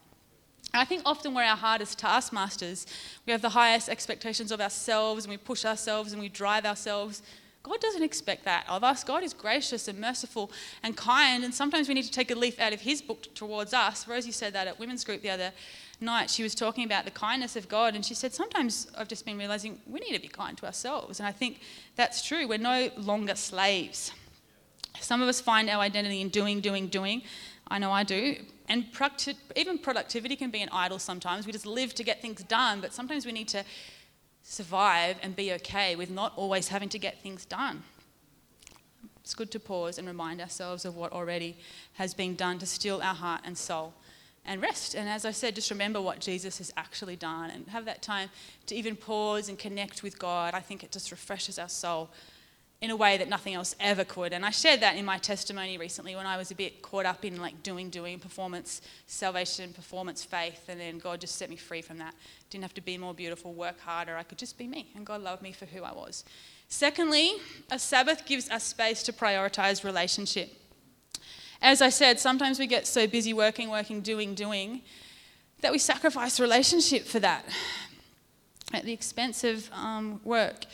[0.75, 2.87] I think often we're our hardest taskmasters.
[3.27, 7.23] We have the highest expectations of ourselves and we push ourselves and we drive ourselves.
[7.63, 9.05] God doesn't expect that of us.
[9.05, 10.51] God is gracious and merciful
[10.83, 13.75] and kind, and sometimes we need to take a leaf out of His book towards
[13.75, 14.09] us.
[14.09, 15.53] Rosie said that at women's group the other
[16.01, 16.31] night.
[16.31, 19.37] She was talking about the kindness of God, and she said, Sometimes I've just been
[19.37, 21.21] realizing we need to be kind to ourselves.
[21.21, 21.61] And I think
[21.97, 22.49] that's true.
[22.49, 24.13] We're no longer slaves.
[25.01, 27.23] Some of us find our identity in doing, doing, doing.
[27.69, 28.37] I know I do.
[28.69, 28.87] And
[29.57, 31.47] even productivity can be an idol sometimes.
[31.47, 33.65] We just live to get things done, but sometimes we need to
[34.43, 37.83] survive and be okay with not always having to get things done.
[39.23, 41.57] It's good to pause and remind ourselves of what already
[41.95, 43.95] has been done to still our heart and soul
[44.45, 44.95] and rest.
[44.95, 48.31] And as I said, just remember what Jesus has actually done and have that time
[48.67, 50.55] to even pause and connect with God.
[50.55, 52.11] I think it just refreshes our soul
[52.81, 54.33] in a way that nothing else ever could.
[54.33, 57.27] And I shared that in my testimony recently when I was a bit caught up
[57.27, 61.83] in like doing, doing, performance, salvation, performance, faith, and then God just set me free
[61.83, 62.15] from that.
[62.49, 64.17] Didn't have to be more beautiful, work harder.
[64.17, 66.25] I could just be me, and God loved me for who I was.
[66.69, 67.33] Secondly,
[67.71, 70.51] a Sabbath gives us space to prioritize relationship.
[71.61, 74.81] As I said, sometimes we get so busy working, working, doing, doing
[75.61, 77.45] that we sacrifice relationship for that
[78.73, 80.65] at the expense of um, work.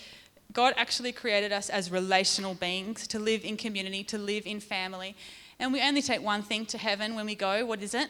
[0.57, 5.15] God actually created us as relational beings to live in community, to live in family.
[5.59, 7.67] And we only take one thing to heaven when we go.
[7.67, 8.09] What is it?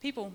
[0.00, 0.32] People.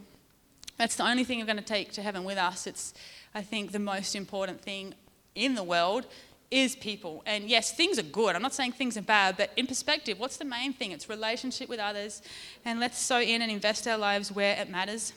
[0.77, 2.67] That's the only thing we're going to take to heaven with us.
[2.67, 2.93] It's,
[3.33, 4.93] I think, the most important thing
[5.35, 6.07] in the world
[6.49, 7.21] is people.
[7.25, 8.33] And yes, things are good.
[8.33, 10.93] I'm not saying things are bad, but in perspective, what's the main thing?
[10.93, 12.21] It's relationship with others.
[12.63, 15.11] And let's sow in and invest our lives where it matters.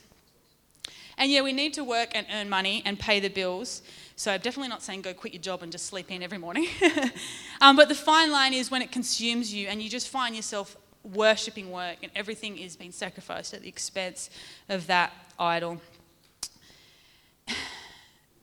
[1.16, 3.82] And yeah, we need to work and earn money and pay the bills.
[4.18, 6.66] So I'm definitely not saying go quit your job and just sleep in every morning.
[7.60, 10.76] um, but the fine line is when it consumes you and you just find yourself
[11.04, 14.28] worshipping work and everything is being sacrificed at the expense
[14.68, 15.80] of that idol.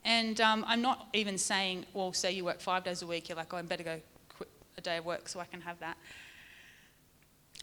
[0.05, 3.35] And um, I'm not even saying, well, say you work five days a week, you're
[3.35, 3.99] like, oh, I better go
[4.37, 5.97] quit a day of work so I can have that.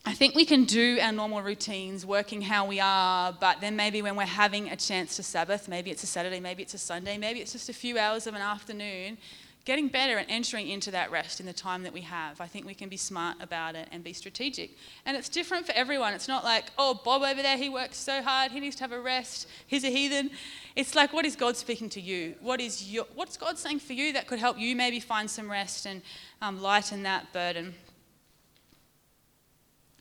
[0.05, 4.03] I think we can do our normal routines, working how we are, but then maybe
[4.03, 7.17] when we're having a chance to Sabbath, maybe it's a Saturday, maybe it's a Sunday,
[7.17, 9.17] maybe it's just a few hours of an afternoon,
[9.65, 12.41] getting better and entering into that rest in the time that we have.
[12.41, 14.77] I think we can be smart about it and be strategic.
[15.07, 16.15] And it's different for everyone.
[16.15, 18.91] It's not like, oh, Bob over there, he works so hard, he needs to have
[18.91, 20.31] a rest, he's a heathen.
[20.75, 22.35] It's like, what is God speaking to you?
[22.41, 25.49] What is your, what's God saying for you that could help you maybe find some
[25.49, 26.03] rest and
[26.41, 27.75] um, lighten that burden?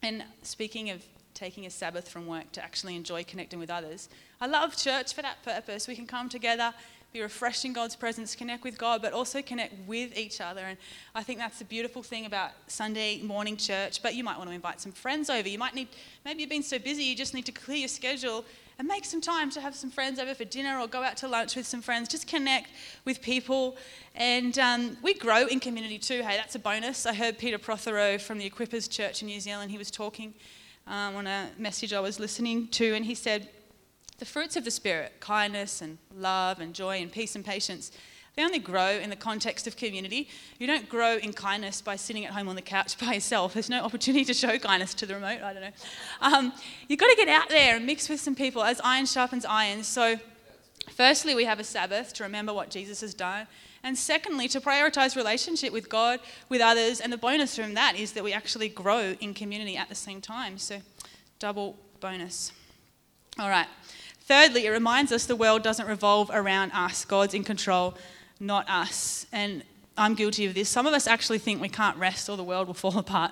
[0.04, 4.10] And speaking of taking a Sabbath from work to actually enjoy connecting with others,
[4.40, 5.88] I love church for that purpose.
[5.88, 6.74] We can come together,
[7.14, 10.62] be refreshed in God's presence, connect with God, but also connect with each other.
[10.62, 10.78] And
[11.14, 14.02] I think that's the beautiful thing about Sunday morning church.
[14.02, 15.48] But you might want to invite some friends over.
[15.48, 15.90] You might need,
[16.26, 18.44] maybe you've been so busy, you just need to clear your schedule
[18.80, 21.28] and make some time to have some friends over for dinner or go out to
[21.28, 22.10] lunch with some friends.
[22.10, 22.70] Just connect
[23.06, 23.78] with people.
[24.16, 26.22] And um, we grow in community too.
[26.22, 27.06] Hey, that's a bonus.
[27.06, 29.72] I heard Peter Prothero from the Equippers Church in New Zealand.
[29.72, 30.34] He was talking
[30.88, 33.50] um, on a message I was listening to, and he said,
[34.18, 37.92] The fruits of the Spirit, kindness and love and joy and peace and patience,
[38.36, 40.30] they only grow in the context of community.
[40.58, 43.54] You don't grow in kindness by sitting at home on the couch by yourself.
[43.54, 45.42] There's no opportunity to show kindness to the remote.
[45.42, 45.72] I don't know.
[46.22, 46.54] Um,
[46.88, 49.84] you've got to get out there and mix with some people as iron sharpens iron.
[49.84, 50.18] So,
[50.90, 53.48] firstly, we have a Sabbath to remember what Jesus has done.
[53.84, 57.02] And secondly, to prioritize relationship with God, with others.
[57.02, 60.22] And the bonus from that is that we actually grow in community at the same
[60.22, 60.58] time.
[60.58, 60.78] So,
[61.40, 62.54] double bonus.
[63.40, 63.68] All right.
[64.22, 67.98] Thirdly, it reminds us the world doesn't revolve around us, God's in control
[68.42, 69.28] not us.
[69.32, 69.64] And
[69.98, 70.68] I'm guilty of this.
[70.68, 73.32] Some of us actually think we can't rest or the world will fall apart.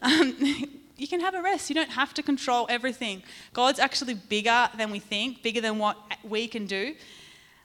[0.00, 0.36] Um,
[0.96, 1.68] you can have a rest.
[1.68, 3.22] You don't have to control everything.
[3.52, 6.94] God's actually bigger than we think, bigger than what we can do.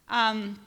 [0.10, 0.60] Um,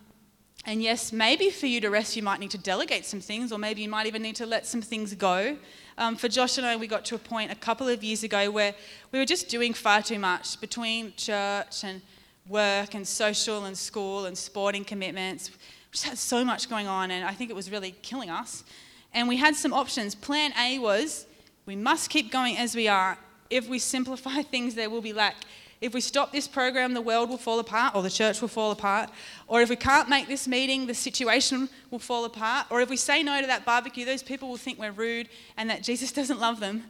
[0.67, 3.59] and yes, maybe for you to rest, you might need to delegate some things, or
[3.59, 5.59] maybe you might even need to let some things go.
[5.99, 8.51] Um, for Josh and I, we got to a point a couple of years ago
[8.51, 8.75] where
[9.13, 12.01] we were just doing far too much between church and
[12.49, 15.51] work and social and school and sporting commitments
[15.95, 18.65] just had so much going on, and I think it was really killing us.
[19.13, 20.17] And we had some options.
[20.17, 21.27] Plan A was
[21.67, 23.17] we must keep going as we are.
[23.49, 25.37] If we simplify things, there will be lack.
[25.81, 28.73] If we stop this program, the world will fall apart, or the church will fall
[28.73, 29.09] apart.
[29.47, 32.67] Or if we can't make this meeting, the situation will fall apart.
[32.71, 35.71] Or if we say no to that barbecue, those people will think we're rude and
[35.71, 36.85] that Jesus doesn't love them.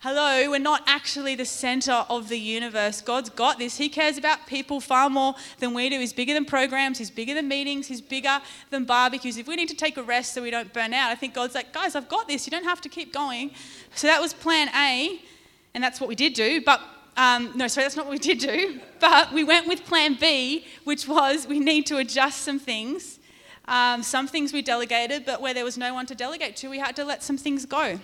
[0.00, 3.00] Hello, we're not actually the center of the universe.
[3.00, 3.78] God's got this.
[3.78, 5.98] He cares about people far more than we do.
[5.98, 9.38] He's bigger than programs, He's bigger than meetings, He's bigger than barbecues.
[9.38, 11.54] If we need to take a rest so we don't burn out, I think God's
[11.54, 12.46] like, guys, I've got this.
[12.46, 13.52] You don't have to keep going.
[13.94, 15.22] So that was plan A,
[15.72, 16.60] and that's what we did do.
[16.60, 16.82] But
[17.16, 18.80] um, no, sorry, that's not what we did do.
[19.00, 23.18] But we went with plan B, which was we need to adjust some things.
[23.66, 26.78] Um, some things we delegated, but where there was no one to delegate to, we
[26.78, 27.98] had to let some things go.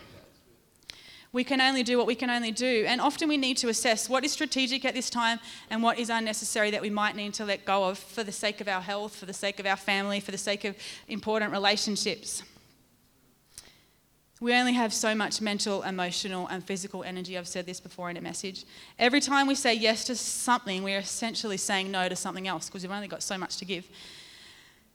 [1.32, 2.84] We can only do what we can only do.
[2.88, 5.38] And often we need to assess what is strategic at this time
[5.70, 8.60] and what is unnecessary that we might need to let go of for the sake
[8.60, 12.42] of our health, for the sake of our family, for the sake of important relationships.
[14.40, 17.36] We only have so much mental, emotional, and physical energy.
[17.36, 18.64] I've said this before in a message.
[18.98, 22.82] Every time we say yes to something, we're essentially saying no to something else because
[22.82, 23.86] we've only got so much to give.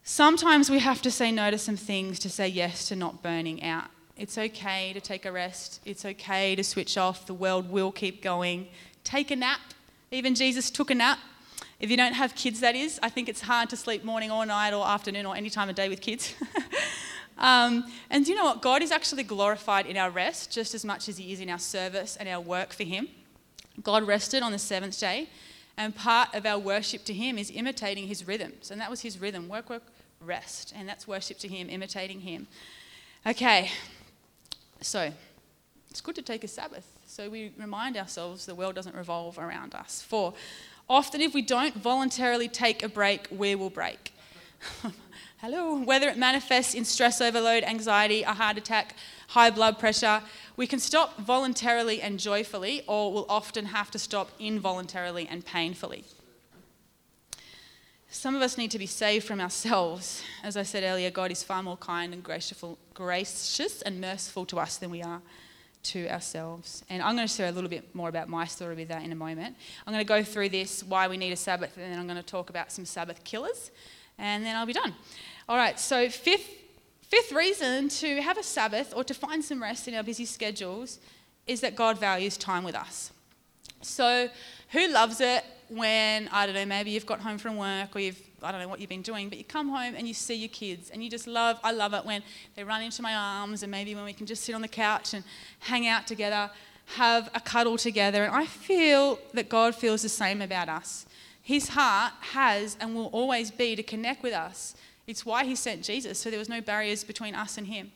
[0.04, 3.64] Sometimes we have to say no to some things to say yes to not burning
[3.64, 3.90] out.
[4.18, 5.82] It's okay to take a rest.
[5.86, 7.26] It's okay to switch off.
[7.26, 8.68] The world will keep going.
[9.04, 9.60] Take a nap.
[10.12, 11.20] Even Jesus took a nap.
[11.80, 14.46] If you don't have kids, that is, I think it's hard to sleep morning or
[14.46, 16.34] night or afternoon or any time of day with kids.
[17.38, 18.62] Um, and do you know what?
[18.62, 21.60] God is actually glorified in our rest just as much as He is in our
[21.60, 23.08] service and our work for Him.
[23.84, 25.28] God rested on the seventh day,
[25.78, 28.72] and part of our worship to Him is imitating His rhythms.
[28.72, 29.84] And that was His rhythm work, work,
[30.22, 30.74] rest.
[30.76, 32.48] And that's worship to Him, imitating Him.
[33.28, 33.72] Okay,
[34.86, 35.12] so
[35.90, 39.74] it's good to take a Sabbath so we remind ourselves the world doesn't revolve around
[39.74, 40.02] us.
[40.02, 40.34] For
[40.90, 44.12] often, if we don't voluntarily take a break, we will break.
[45.38, 45.82] Hello.
[45.82, 48.96] Whether it manifests in stress overload, anxiety, a heart attack,
[49.30, 50.22] high blood pressure,
[50.58, 56.04] we can stop voluntarily and joyfully, or we'll often have to stop involuntarily and painfully.
[58.10, 60.24] Some of us need to be saved from ourselves.
[60.44, 64.78] As I said earlier, God is far more kind and gracious and merciful to us
[64.78, 65.22] than we are
[65.84, 66.84] to ourselves.
[66.90, 69.12] And I'm going to share a little bit more about my story with that in
[69.12, 69.56] a moment.
[69.86, 72.18] I'm going to go through this, why we need a Sabbath, and then I'm going
[72.18, 73.72] to talk about some Sabbath killers,
[74.18, 74.94] and then I'll be done.
[75.48, 76.50] All right, so fifth,
[77.04, 81.00] fifth reason to have a Sabbath or to find some rest in our busy schedules
[81.46, 83.12] is that God values time with us.
[83.82, 84.30] So,
[84.70, 88.20] who loves it when, I don't know, maybe you've got home from work or you've,
[88.42, 90.50] I don't know what you've been doing, but you come home and you see your
[90.50, 92.24] kids and you just love, I love it when
[92.56, 95.14] they run into my arms and maybe when we can just sit on the couch
[95.14, 95.24] and
[95.60, 96.50] hang out together,
[96.98, 98.24] have a cuddle together.
[98.24, 101.06] And I feel that God feels the same about us.
[101.42, 104.76] His heart has and will always be to connect with us
[105.08, 107.92] it's why he sent Jesus, so there was no barriers between us and him.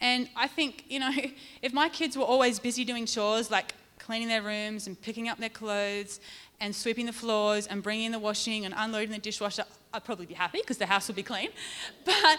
[0.00, 1.10] And I think, you know,
[1.62, 5.38] if my kids were always busy doing chores like cleaning their rooms and picking up
[5.38, 6.20] their clothes
[6.60, 10.26] and sweeping the floors and bringing in the washing and unloading the dishwasher, I'd probably
[10.26, 11.50] be happy because the house would be clean.
[12.04, 12.38] But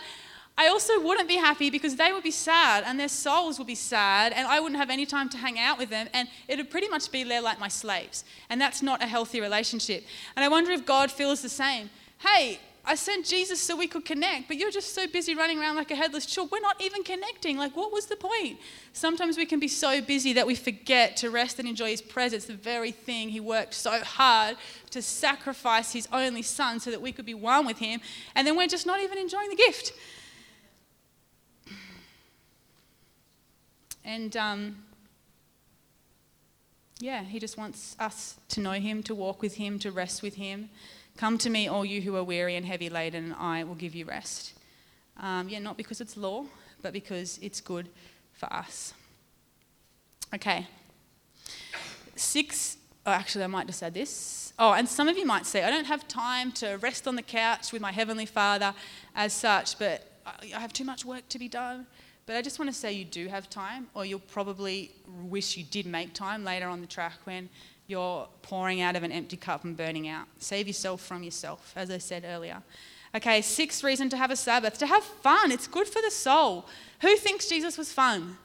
[0.57, 3.75] I also wouldn't be happy because they would be sad and their souls would be
[3.75, 6.69] sad and I wouldn't have any time to hang out with them and it would
[6.69, 8.23] pretty much be there like my slaves.
[8.49, 10.03] And that's not a healthy relationship.
[10.36, 11.89] And I wonder if God feels the same.
[12.19, 15.76] Hey, I sent Jesus so we could connect, but you're just so busy running around
[15.76, 16.52] like a headless chook.
[16.52, 17.58] We're not even connecting.
[17.58, 18.60] Like, what was the point?
[18.91, 22.46] Sometimes we can be so busy that we forget to rest and enjoy His presence,
[22.46, 24.58] the very thing He worked so hard
[24.89, 28.02] to sacrifice His only Son so that we could be one with Him,
[28.34, 29.94] and then we're just not even enjoying the gift.
[34.04, 34.78] And um,
[37.00, 40.34] yeah, He just wants us to know Him, to walk with Him, to rest with
[40.34, 40.70] Him.
[41.17, 43.93] Come to me, all you who are weary and heavy laden, and I will give
[43.93, 44.54] you rest.
[45.17, 46.45] Um, yeah, not because it's law,
[46.82, 47.89] but because it's good
[48.34, 48.93] for us.
[50.34, 50.67] Okay.
[52.15, 54.54] Six, oh, actually, I might just add this.
[54.58, 57.21] Oh, and some of you might say, I don't have time to rest on the
[57.21, 58.74] couch with my Heavenly Father
[59.15, 61.88] as such, but I have too much work to be done.
[62.26, 64.91] But I just want to say you do have time, or you'll probably
[65.24, 67.50] wish you did make time later on the track when
[67.91, 70.25] you're pouring out of an empty cup and burning out.
[70.39, 72.63] Save yourself from yourself, as I said earlier.
[73.13, 75.51] Okay, sixth reason to have a Sabbath to have fun.
[75.51, 76.65] It's good for the soul.
[77.01, 78.38] Who thinks Jesus was fun?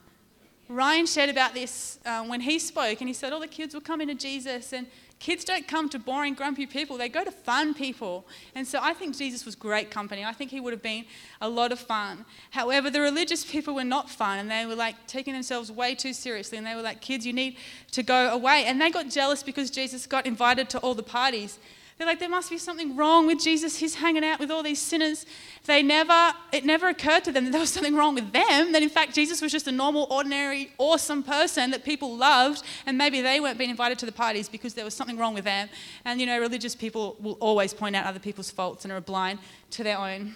[0.69, 3.81] Ryan shared about this uh, when he spoke, and he said all the kids were
[3.81, 4.85] coming to Jesus, and
[5.19, 8.27] Kids don't come to boring, grumpy people, they go to fun people.
[8.53, 10.23] And so I think Jesus was great company.
[10.23, 11.05] I think he would have been
[11.41, 12.23] a lot of fun.
[12.51, 16.13] However, the religious people were not fun and they were like taking themselves way too
[16.13, 16.57] seriously.
[16.59, 17.57] And they were like, kids, you need
[17.91, 18.65] to go away.
[18.65, 21.57] And they got jealous because Jesus got invited to all the parties.
[21.97, 23.77] They're like, there must be something wrong with Jesus.
[23.77, 25.25] He's hanging out with all these sinners.
[25.65, 28.83] They never, it never occurred to them that there was something wrong with them, that
[28.83, 33.21] in fact Jesus was just a normal, ordinary, awesome person that people loved, and maybe
[33.21, 35.69] they weren't being invited to the parties because there was something wrong with them.
[36.05, 39.39] And you know, religious people will always point out other people's faults and are blind
[39.71, 40.35] to their own.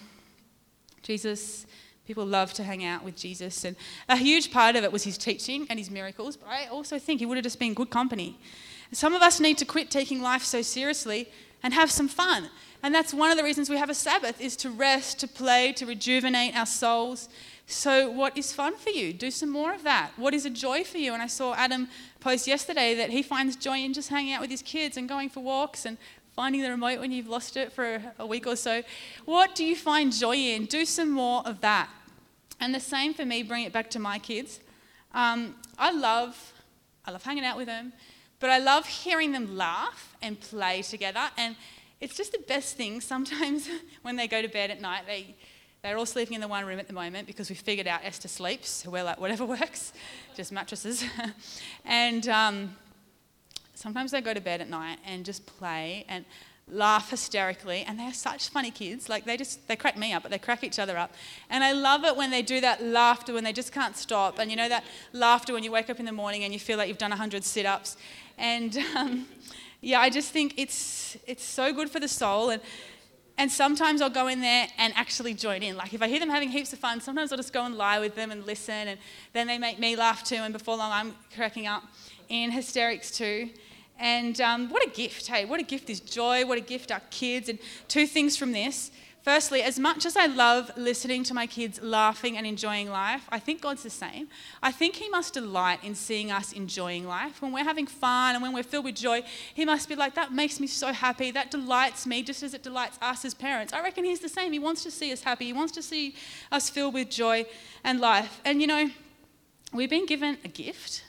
[1.02, 1.64] Jesus,
[2.08, 3.76] people love to hang out with Jesus, and
[4.08, 7.20] a huge part of it was his teaching and his miracles, but I also think
[7.20, 8.36] he would have just been good company.
[8.90, 11.28] Some of us need to quit taking life so seriously
[11.62, 12.48] and have some fun.
[12.82, 15.72] And that's one of the reasons we have a Sabbath is to rest, to play,
[15.74, 17.28] to rejuvenate our souls,
[17.66, 19.12] So, what is fun for you?
[19.12, 20.10] Do some more of that.
[20.16, 21.14] What is a joy for you?
[21.14, 21.88] And I saw Adam
[22.20, 25.28] post yesterday that he finds joy in just hanging out with his kids and going
[25.28, 25.96] for walks and
[26.34, 28.82] finding the remote when you've lost it for a week or so.
[29.24, 30.66] What do you find joy in?
[30.66, 31.88] Do some more of that.
[32.60, 34.60] And the same for me, bring it back to my kids.
[35.14, 36.52] Um, I love,
[37.04, 37.92] I love hanging out with them,
[38.42, 41.30] but I love hearing them laugh and play together.
[41.38, 41.54] And
[42.00, 43.00] it's just the best thing.
[43.00, 43.70] Sometimes
[44.02, 45.36] when they go to bed at night, they
[45.82, 48.28] they're all sleeping in the one room at the moment because we figured out Esther
[48.28, 49.92] sleeps, so we're like, whatever works,
[50.36, 51.04] just mattresses.
[51.84, 52.76] and um,
[53.74, 56.24] sometimes they go to bed at night and just play and
[56.72, 60.32] laugh hysterically and they're such funny kids like they just they crack me up but
[60.32, 61.12] they crack each other up
[61.50, 64.50] and i love it when they do that laughter when they just can't stop and
[64.50, 64.82] you know that
[65.12, 67.44] laughter when you wake up in the morning and you feel like you've done 100
[67.44, 67.96] sit-ups
[68.38, 69.26] and um,
[69.82, 72.62] yeah i just think it's it's so good for the soul and
[73.38, 75.76] and sometimes I'll go in there and actually join in.
[75.76, 77.98] Like if I hear them having heaps of fun, sometimes I'll just go and lie
[77.98, 78.98] with them and listen, and
[79.32, 80.36] then they make me laugh too.
[80.36, 81.82] And before long, I'm cracking up
[82.28, 83.50] in hysterics too.
[83.98, 87.02] And um, what a gift, hey, what a gift is joy, what a gift are
[87.10, 87.48] kids.
[87.48, 88.90] And two things from this.
[89.22, 93.38] Firstly, as much as I love listening to my kids laughing and enjoying life, I
[93.38, 94.26] think God's the same.
[94.60, 97.40] I think He must delight in seeing us enjoying life.
[97.40, 99.22] When we're having fun and when we're filled with joy,
[99.54, 101.30] He must be like, that makes me so happy.
[101.30, 103.72] That delights me just as it delights us as parents.
[103.72, 104.50] I reckon He's the same.
[104.50, 106.16] He wants to see us happy, He wants to see
[106.50, 107.46] us filled with joy
[107.84, 108.40] and life.
[108.44, 108.90] And you know,
[109.72, 111.04] we've been given a gift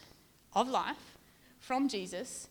[0.54, 1.17] of life
[1.60, 2.48] from Jesus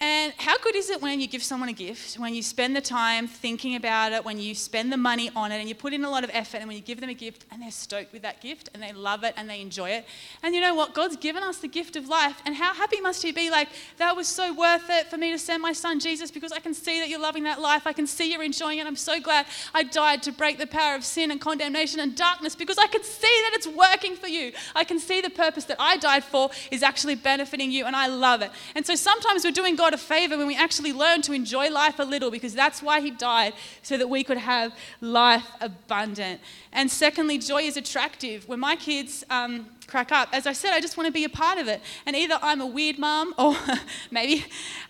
[0.00, 2.80] and how good is it when you give someone a gift, when you spend the
[2.80, 6.04] time thinking about it, when you spend the money on it, and you put in
[6.04, 8.22] a lot of effort, and when you give them a gift and they're stoked with
[8.22, 10.06] that gift and they love it and they enjoy it.
[10.44, 10.94] And you know what?
[10.94, 13.50] God's given us the gift of life, and how happy must He be?
[13.50, 16.60] Like, that was so worth it for me to send my son Jesus because I
[16.60, 17.86] can see that you're loving that life.
[17.86, 18.86] I can see you're enjoying it.
[18.86, 22.54] I'm so glad I died to break the power of sin and condemnation and darkness
[22.54, 24.52] because I can see that it's working for you.
[24.76, 28.06] I can see the purpose that I died for is actually benefiting you, and I
[28.06, 28.52] love it.
[28.76, 31.70] And so sometimes we're doing God God a favor when we actually learn to enjoy
[31.70, 36.42] life a little because that's why He died, so that we could have life abundant.
[36.74, 38.46] And secondly, joy is attractive.
[38.46, 41.30] When my kids um, crack up, as I said, I just want to be a
[41.30, 41.80] part of it.
[42.04, 43.56] And either I'm a weird mom or
[44.10, 44.44] maybe,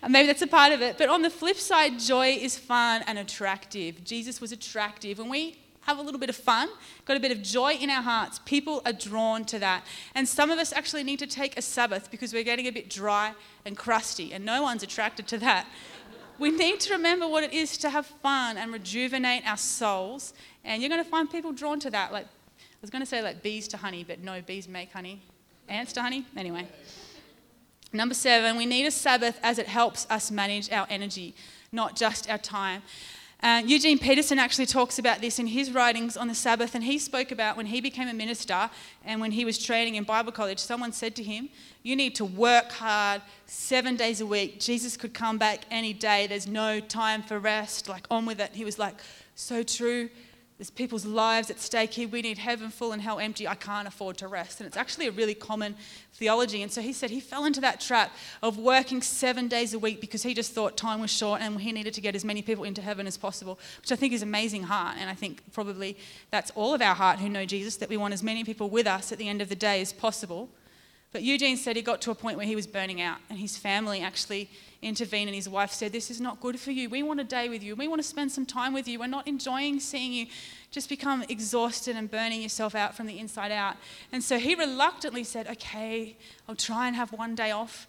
[0.05, 0.97] maybe that's a part of it.
[0.97, 4.03] But on the flip side, joy is fun and attractive.
[4.03, 5.17] Jesus was attractive.
[5.17, 5.55] When we
[5.89, 6.69] have a little bit of fun,
[7.05, 9.83] got a bit of joy in our hearts, people are drawn to that.
[10.13, 12.89] And some of us actually need to take a Sabbath because we're getting a bit
[12.89, 13.33] dry
[13.65, 15.65] and crusty, and no one's attracted to that.
[16.37, 20.81] We need to remember what it is to have fun and rejuvenate our souls, and
[20.81, 22.13] you're going to find people drawn to that.
[22.13, 25.21] Like I was going to say like bees to honey, but no, bees make honey.
[25.67, 26.25] Ants to honey?
[26.37, 26.67] Anyway.
[27.91, 31.33] Number seven, we need a Sabbath as it helps us manage our energy,
[31.71, 32.83] not just our time.
[33.41, 36.97] Uh, Eugene Peterson actually talks about this in his writings on the Sabbath, and he
[36.97, 38.69] spoke about when he became a minister
[39.05, 41.47] and when he was training in Bible college, someone said to him,
[41.81, 44.59] You need to work hard seven days a week.
[44.59, 46.27] Jesus could come back any day.
[46.27, 47.87] There's no time for rest.
[47.87, 48.51] Like, on with it.
[48.53, 48.95] He was like,
[49.35, 50.09] So true.
[50.59, 52.09] There's people's lives at stake here.
[52.09, 53.47] We need heaven full and hell empty.
[53.47, 54.59] I can't afford to rest.
[54.59, 55.73] And it's actually a really common
[56.15, 56.61] theology.
[56.61, 58.11] And so he said he fell into that trap
[58.43, 61.71] of working seven days a week because he just thought time was short and he
[61.71, 64.63] needed to get as many people into heaven as possible, which I think is amazing
[64.63, 64.97] heart.
[64.99, 65.95] And I think probably
[66.29, 68.85] that's all of our heart who know Jesus, that we want as many people with
[68.85, 70.49] us at the end of the day as possible.
[71.11, 73.57] But Eugene said he got to a point where he was burning out, and his
[73.57, 74.49] family actually
[74.81, 76.87] intervened, and his wife said, This is not good for you.
[76.87, 77.75] We want a day with you.
[77.75, 78.99] We want to spend some time with you.
[78.99, 80.27] We're not enjoying seeing you
[80.71, 83.75] just become exhausted and burning yourself out from the inside out.
[84.11, 86.15] And so he reluctantly said, Okay,
[86.47, 87.87] I'll try and have one day off.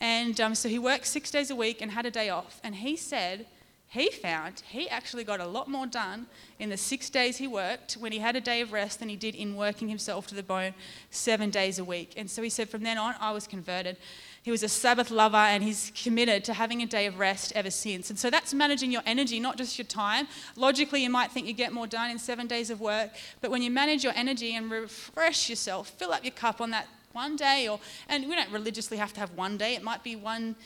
[0.00, 2.60] And um, so he worked six days a week and had a day off.
[2.64, 3.46] And he said,
[3.92, 6.26] he found he actually got a lot more done
[6.58, 9.16] in the six days he worked when he had a day of rest than he
[9.16, 10.72] did in working himself to the bone
[11.10, 12.14] seven days a week.
[12.16, 13.98] And so he said, from then on, I was converted.
[14.42, 17.70] He was a Sabbath lover and he's committed to having a day of rest ever
[17.70, 18.08] since.
[18.08, 20.26] And so that's managing your energy, not just your time.
[20.56, 23.10] Logically, you might think you get more done in seven days of work,
[23.42, 26.88] but when you manage your energy and refresh yourself, fill up your cup on that
[27.12, 27.78] one day, or
[28.08, 30.56] and we don't religiously have to have one day, it might be one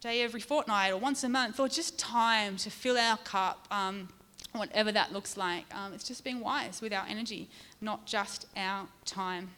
[0.00, 4.08] day every fortnight or once a month, or just time to fill our cup, um,
[4.52, 5.64] whatever that looks like.
[5.74, 7.48] Um, it's just being wise with our energy,
[7.80, 9.50] not just our time.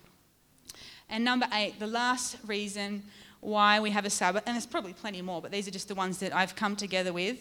[1.11, 3.03] And number eight, the last reason
[3.41, 5.95] why we have a Sabbath, and there's probably plenty more, but these are just the
[5.95, 7.39] ones that I've come together with.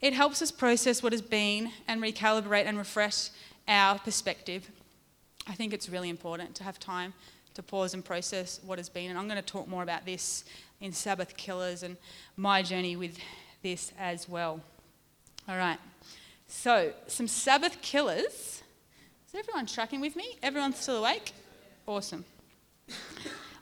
[0.00, 3.30] It helps us process what has been and recalibrate and refresh
[3.66, 4.70] our perspective.
[5.46, 7.12] I think it's really important to have time
[7.54, 9.10] to pause and process what has been.
[9.10, 10.44] And I'm going to talk more about this
[10.80, 11.96] in Sabbath Killers and
[12.36, 13.18] my journey with
[13.62, 14.60] this as well.
[15.48, 15.78] All right.
[16.46, 18.62] So, some Sabbath killers.
[19.26, 20.38] Is everyone tracking with me?
[20.42, 21.32] Everyone's still awake?
[21.86, 22.24] Awesome.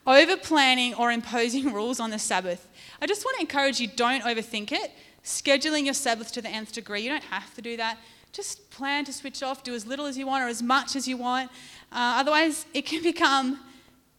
[0.06, 2.68] Over planning or imposing rules on the Sabbath.
[3.02, 4.92] I just want to encourage you don't overthink it.
[5.24, 7.98] Scheduling your Sabbath to the nth degree, you don't have to do that.
[8.32, 11.08] Just plan to switch off, do as little as you want or as much as
[11.08, 11.50] you want.
[11.90, 13.58] Uh, otherwise, it can become,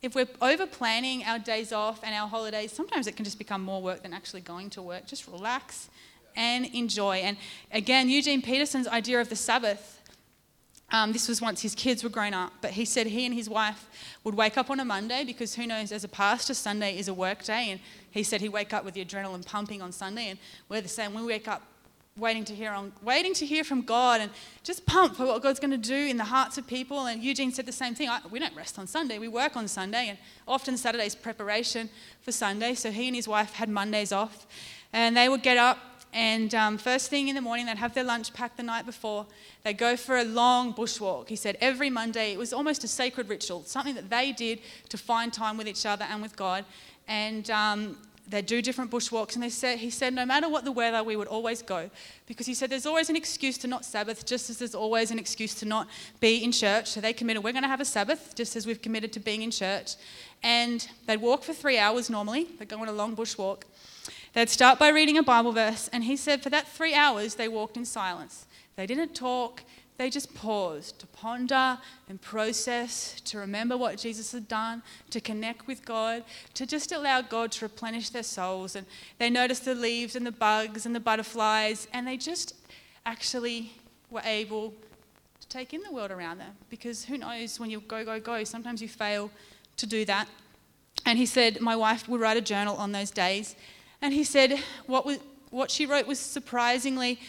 [0.01, 3.61] if we're over planning our days off and our holidays, sometimes it can just become
[3.61, 5.07] more work than actually going to work.
[5.07, 5.89] Just relax
[6.35, 7.17] and enjoy.
[7.17, 7.37] And
[7.71, 9.97] again, Eugene Peterson's idea of the Sabbath
[10.89, 13.49] um, this was once his kids were grown up, but he said he and his
[13.49, 13.89] wife
[14.23, 17.13] would wake up on a Monday because who knows, as a pastor, Sunday is a
[17.13, 17.71] work day.
[17.71, 20.29] And he said he'd wake up with the adrenaline pumping on Sunday.
[20.29, 20.39] And
[20.69, 21.13] we're the same.
[21.13, 21.61] We wake up
[22.17, 24.31] waiting to hear on, waiting to hear from God and
[24.63, 27.05] just pumped for what God's going to do in the hearts of people.
[27.05, 28.09] And Eugene said the same thing.
[28.09, 29.19] I, we don't rest on Sunday.
[29.19, 31.89] We work on Sunday, and often Saturday's preparation
[32.21, 32.73] for Sunday.
[32.73, 34.47] So he and his wife had Mondays off,
[34.93, 35.79] and they would get up
[36.13, 39.25] and um, first thing in the morning, they'd have their lunch packed the night before.
[39.63, 41.29] They'd go for a long bushwalk.
[41.29, 44.97] He said every Monday, it was almost a sacred ritual, something that they did to
[44.97, 46.65] find time with each other and with God.
[47.07, 47.97] And um,
[48.27, 49.35] they'd do different bushwalks.
[49.35, 51.89] And they he said, no matter what the weather, we would always go.
[52.25, 55.19] Because he said, there's always an excuse to not Sabbath, just as there's always an
[55.19, 55.87] excuse to not
[56.19, 56.87] be in church.
[56.89, 59.41] So they committed, we're going to have a Sabbath, just as we've committed to being
[59.41, 59.95] in church.
[60.43, 62.47] And they'd walk for three hours normally.
[62.59, 63.63] They'd go on a long bushwalk.
[64.33, 67.47] They'd start by reading a Bible verse, and he said for that three hours they
[67.47, 68.45] walked in silence.
[68.75, 69.63] They didn't talk,
[69.97, 71.77] they just paused to ponder
[72.07, 76.23] and process, to remember what Jesus had done, to connect with God,
[76.53, 78.75] to just allow God to replenish their souls.
[78.75, 78.85] And
[79.17, 82.55] they noticed the leaves and the bugs and the butterflies, and they just
[83.05, 83.73] actually
[84.09, 84.73] were able
[85.39, 86.53] to take in the world around them.
[86.69, 89.31] Because who knows, when you go, go, go, sometimes you fail
[89.77, 90.27] to do that.
[91.05, 93.55] And he said, My wife would write a journal on those days
[94.01, 95.19] and he said what, was,
[95.49, 97.19] what she wrote was surprisingly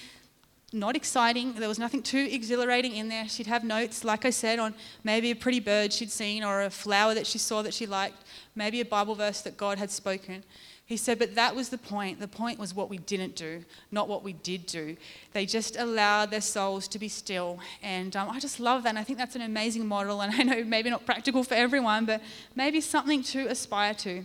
[0.73, 1.55] not exciting.
[1.55, 3.27] There was nothing too exhilarating in there.
[3.29, 6.71] She'd have notes, like I said, on maybe a pretty bird she'd seen or a
[6.71, 8.23] flower that she saw that she liked,
[8.55, 10.45] maybe a Bible verse that God had spoken.
[10.85, 12.19] He said, but that was the point.
[12.19, 14.97] The point was what we didn't do, not what we did do.
[15.35, 17.59] They just allowed their souls to be still.
[17.83, 18.91] And um, I just love that.
[18.91, 20.23] And I think that's an amazing model.
[20.23, 22.23] And I know maybe not practical for everyone, but
[22.55, 24.25] maybe something to aspire to.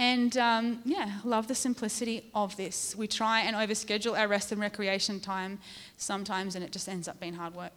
[0.00, 2.96] And um, yeah, love the simplicity of this.
[2.96, 5.58] We try and overschedule our rest and recreation time
[5.98, 7.72] sometimes, and it just ends up being hard work.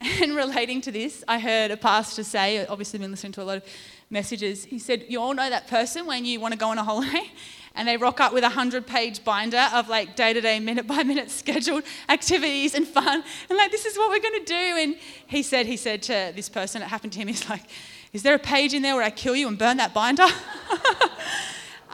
[0.22, 3.56] And relating to this, I heard a pastor say, obviously been listening to a lot
[3.56, 3.64] of
[4.10, 6.84] messages, he said, You all know that person when you want to go on a
[6.84, 7.32] holiday
[7.74, 10.86] and they rock up with a 100 page binder of like day to day, minute
[10.86, 13.24] by minute scheduled activities and fun.
[13.48, 14.54] And like, this is what we're going to do.
[14.54, 14.96] And
[15.26, 17.64] he said, he said to this person, it happened to him, he's like,
[18.12, 20.28] Is there a page in there where I kill you and burn that binder?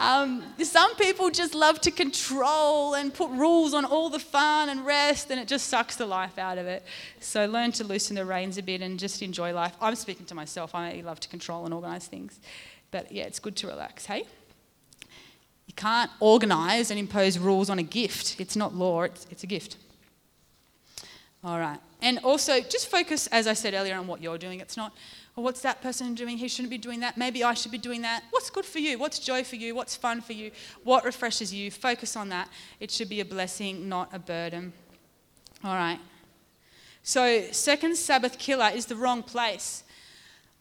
[0.02, 4.84] Um, some people just love to control and put rules on all the fun and
[4.84, 6.82] rest, and it just sucks the life out of it.
[7.20, 9.76] So learn to loosen the reins a bit and just enjoy life.
[9.80, 10.74] I'm speaking to myself.
[10.74, 12.40] I love to control and organise things.
[12.90, 14.24] But yeah, it's good to relax, hey?
[15.68, 18.40] You can't organise and impose rules on a gift.
[18.40, 19.76] It's not law, it's, it's a gift.
[21.44, 21.78] All right.
[22.00, 24.58] And also, just focus, as I said earlier, on what you're doing.
[24.58, 24.92] It's not
[25.34, 26.36] or what's that person doing?
[26.36, 27.16] He shouldn't be doing that.
[27.16, 28.24] Maybe I should be doing that.
[28.30, 28.98] What's good for you?
[28.98, 29.74] What's joy for you?
[29.74, 30.50] What's fun for you?
[30.84, 31.70] What refreshes you?
[31.70, 32.50] Focus on that.
[32.80, 34.74] It should be a blessing, not a burden.
[35.64, 35.98] All right.
[37.02, 39.84] So, second Sabbath killer is the wrong place.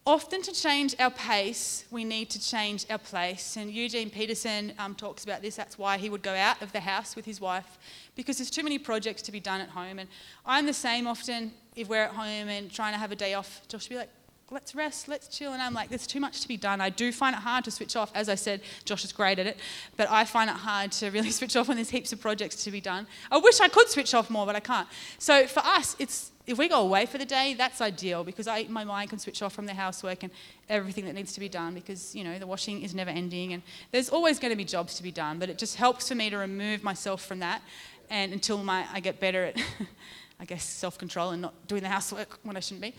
[0.07, 3.57] Often, to change our pace, we need to change our place.
[3.57, 5.55] And Eugene Peterson um, talks about this.
[5.55, 7.78] That's why he would go out of the house with his wife
[8.15, 9.99] because there's too many projects to be done at home.
[9.99, 10.09] And
[10.43, 13.61] I'm the same often if we're at home and trying to have a day off.
[13.67, 14.09] Josh will be like,
[14.51, 15.53] let's rest, let's chill.
[15.53, 16.81] And I'm like, there's too much to be done.
[16.81, 18.11] I do find it hard to switch off.
[18.13, 19.57] As I said, Josh is great at it,
[19.97, 22.71] but I find it hard to really switch off when there's heaps of projects to
[22.71, 23.07] be done.
[23.31, 24.87] I wish I could switch off more, but I can't.
[25.17, 28.63] So for us, it's if we go away for the day, that's ideal because I,
[28.63, 30.31] my mind can switch off from the housework and
[30.69, 33.61] everything that needs to be done because, you know, the washing is never ending and
[33.91, 36.29] there's always going to be jobs to be done, but it just helps for me
[36.29, 37.61] to remove myself from that
[38.09, 39.57] and until my, I get better at,
[40.39, 42.95] I guess, self control and not doing the housework when I shouldn't be.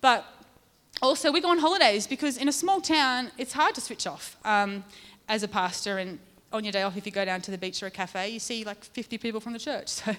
[0.00, 0.26] But
[1.02, 4.36] also, we go on holidays because in a small town, it's hard to switch off
[4.44, 4.84] um,
[5.28, 5.98] as a pastor.
[5.98, 6.18] And
[6.52, 8.38] on your day off, if you go down to the beach or a cafe, you
[8.38, 9.90] see like 50 people from the church.
[9.90, 10.14] So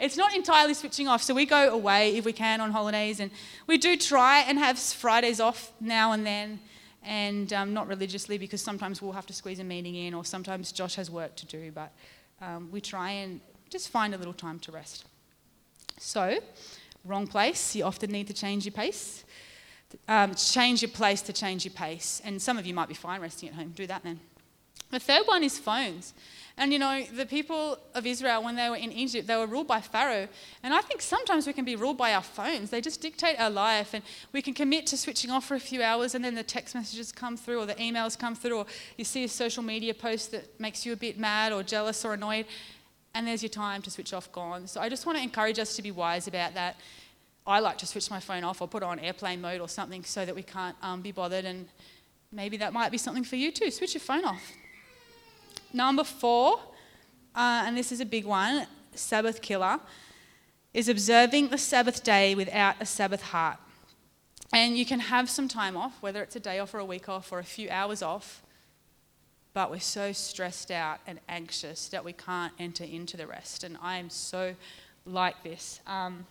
[0.00, 1.22] it's not entirely switching off.
[1.22, 3.20] So we go away if we can on holidays.
[3.20, 3.30] And
[3.66, 6.58] we do try and have Fridays off now and then.
[7.04, 10.72] And um, not religiously because sometimes we'll have to squeeze a meeting in or sometimes
[10.72, 11.70] Josh has work to do.
[11.70, 11.92] But
[12.40, 15.04] um, we try and just find a little time to rest.
[15.98, 16.38] So,
[17.04, 19.23] wrong place, you often need to change your pace.
[20.08, 22.20] Um, change your place to change your pace.
[22.24, 23.72] And some of you might be fine resting at home.
[23.76, 24.20] Do that then.
[24.90, 26.14] The third one is phones.
[26.56, 29.66] And you know, the people of Israel, when they were in Egypt, they were ruled
[29.66, 30.28] by Pharaoh.
[30.62, 32.70] And I think sometimes we can be ruled by our phones.
[32.70, 35.82] They just dictate our life, and we can commit to switching off for a few
[35.82, 38.66] hours, and then the text messages come through, or the emails come through, or
[38.96, 42.14] you see a social media post that makes you a bit mad, or jealous, or
[42.14, 42.46] annoyed,
[43.14, 44.68] and there's your time to switch off gone.
[44.68, 46.76] So I just want to encourage us to be wise about that.
[47.46, 50.02] I like to switch my phone off or put it on airplane mode or something
[50.04, 51.68] so that we can't um, be bothered, and
[52.32, 53.70] maybe that might be something for you too.
[53.70, 54.52] Switch your phone off.
[55.72, 56.60] Number four,
[57.34, 59.80] uh, and this is a big one Sabbath killer,
[60.72, 63.58] is observing the Sabbath day without a Sabbath heart.
[64.52, 67.08] And you can have some time off, whether it's a day off or a week
[67.08, 68.42] off or a few hours off,
[69.52, 73.64] but we're so stressed out and anxious that we can't enter into the rest.
[73.64, 74.54] And I am so
[75.04, 75.80] like this.
[75.86, 76.26] Um,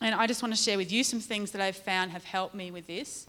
[0.00, 2.54] and I just want to share with you some things that I've found have helped
[2.54, 3.26] me with this.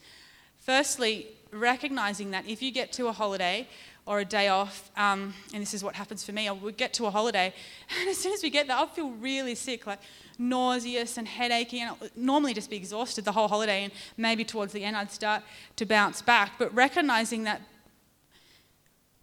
[0.59, 3.67] Firstly, recognizing that if you get to a holiday
[4.05, 6.93] or a day off, um, and this is what happens for me, I would get
[6.95, 7.53] to a holiday,
[7.99, 9.99] and as soon as we get there, I'll feel really sick, like
[10.37, 14.73] nauseous and headachy, and I'll normally just be exhausted the whole holiday, and maybe towards
[14.73, 15.43] the end I'd start
[15.75, 16.53] to bounce back.
[16.57, 17.61] But recognizing that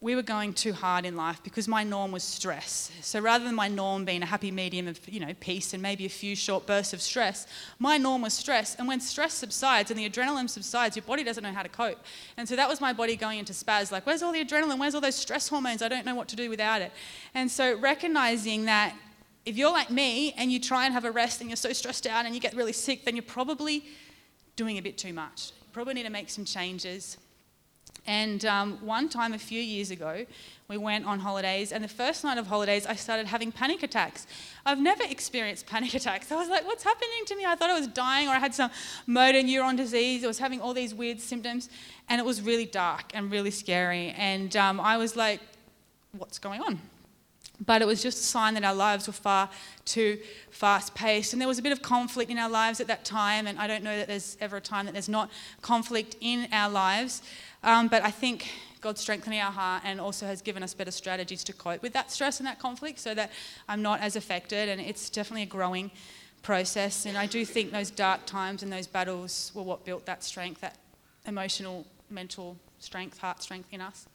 [0.07, 2.92] we were going too hard in life because my norm was stress.
[3.00, 6.07] So rather than my norm being a happy medium of, you know, peace and maybe
[6.07, 7.48] a few short bursts of stress,
[7.80, 8.76] my norm was stress.
[8.76, 11.98] And when stress subsides and the adrenaline subsides, your body doesn't know how to cope.
[12.36, 14.78] And so that was my body going into spaz, like, where's all the adrenaline?
[14.78, 15.82] Where's all those stress hormones?
[15.82, 16.92] I don't know what to do without it.
[17.34, 18.94] And so recognizing that
[19.44, 22.07] if you're like me and you try and have a rest and you're so stressed
[22.07, 23.84] out and you get really sick, then you're probably
[24.54, 25.50] doing a bit too much.
[25.62, 27.16] You probably need to make some changes.
[28.07, 30.26] And um, one time a few years ago,
[30.68, 34.26] we went on holidays, and the first night of holidays, I started having panic attacks.
[34.64, 36.32] I've never experienced panic attacks.
[36.32, 37.44] I was like, what's happening to me?
[37.44, 38.70] I thought I was dying, or I had some
[39.07, 40.24] motor neuron disease.
[40.24, 41.68] I was having all these weird symptoms,
[42.09, 44.11] and it was really dark and really scary.
[44.16, 45.40] And um, I was like,
[46.12, 46.80] what's going on?
[47.64, 49.48] But it was just a sign that our lives were far
[49.86, 50.18] too
[50.50, 51.32] fast paced.
[51.32, 53.46] And there was a bit of conflict in our lives at that time.
[53.46, 55.30] And I don't know that there's ever a time that there's not
[55.62, 57.22] conflict in our lives.
[57.67, 58.49] Um, but I think
[58.81, 62.12] God's strengthening our heart and also has given us better strategies to cope with that
[62.12, 63.33] stress and that conflict so that
[63.69, 64.69] I'm not as affected.
[64.69, 65.91] And it's definitely a growing
[66.43, 67.07] process.
[67.07, 70.61] And I do think those dark times and those battles were what built that strength,
[70.61, 70.79] that
[71.27, 74.07] emotional, mental strength, heart strength in us.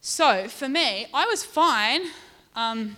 [0.00, 2.02] So for me, I was fine
[2.56, 2.96] um,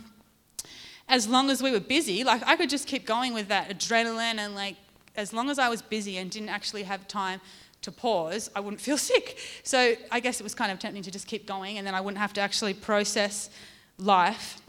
[1.06, 2.24] as long as we were busy.
[2.24, 4.76] Like I could just keep going with that adrenaline and like
[5.16, 7.42] as long as I was busy and didn't actually have time
[7.82, 9.38] to pause, I wouldn't feel sick.
[9.62, 12.00] So I guess it was kind of tempting to just keep going and then I
[12.00, 13.50] wouldn't have to actually process
[13.98, 14.60] life.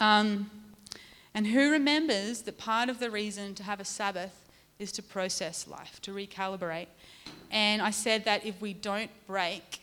[0.00, 0.50] Um,
[1.34, 5.68] and who remembers that part of the reason to have a Sabbath is to process
[5.68, 6.88] life, to recalibrate?
[7.50, 9.80] And I said that if we don't break,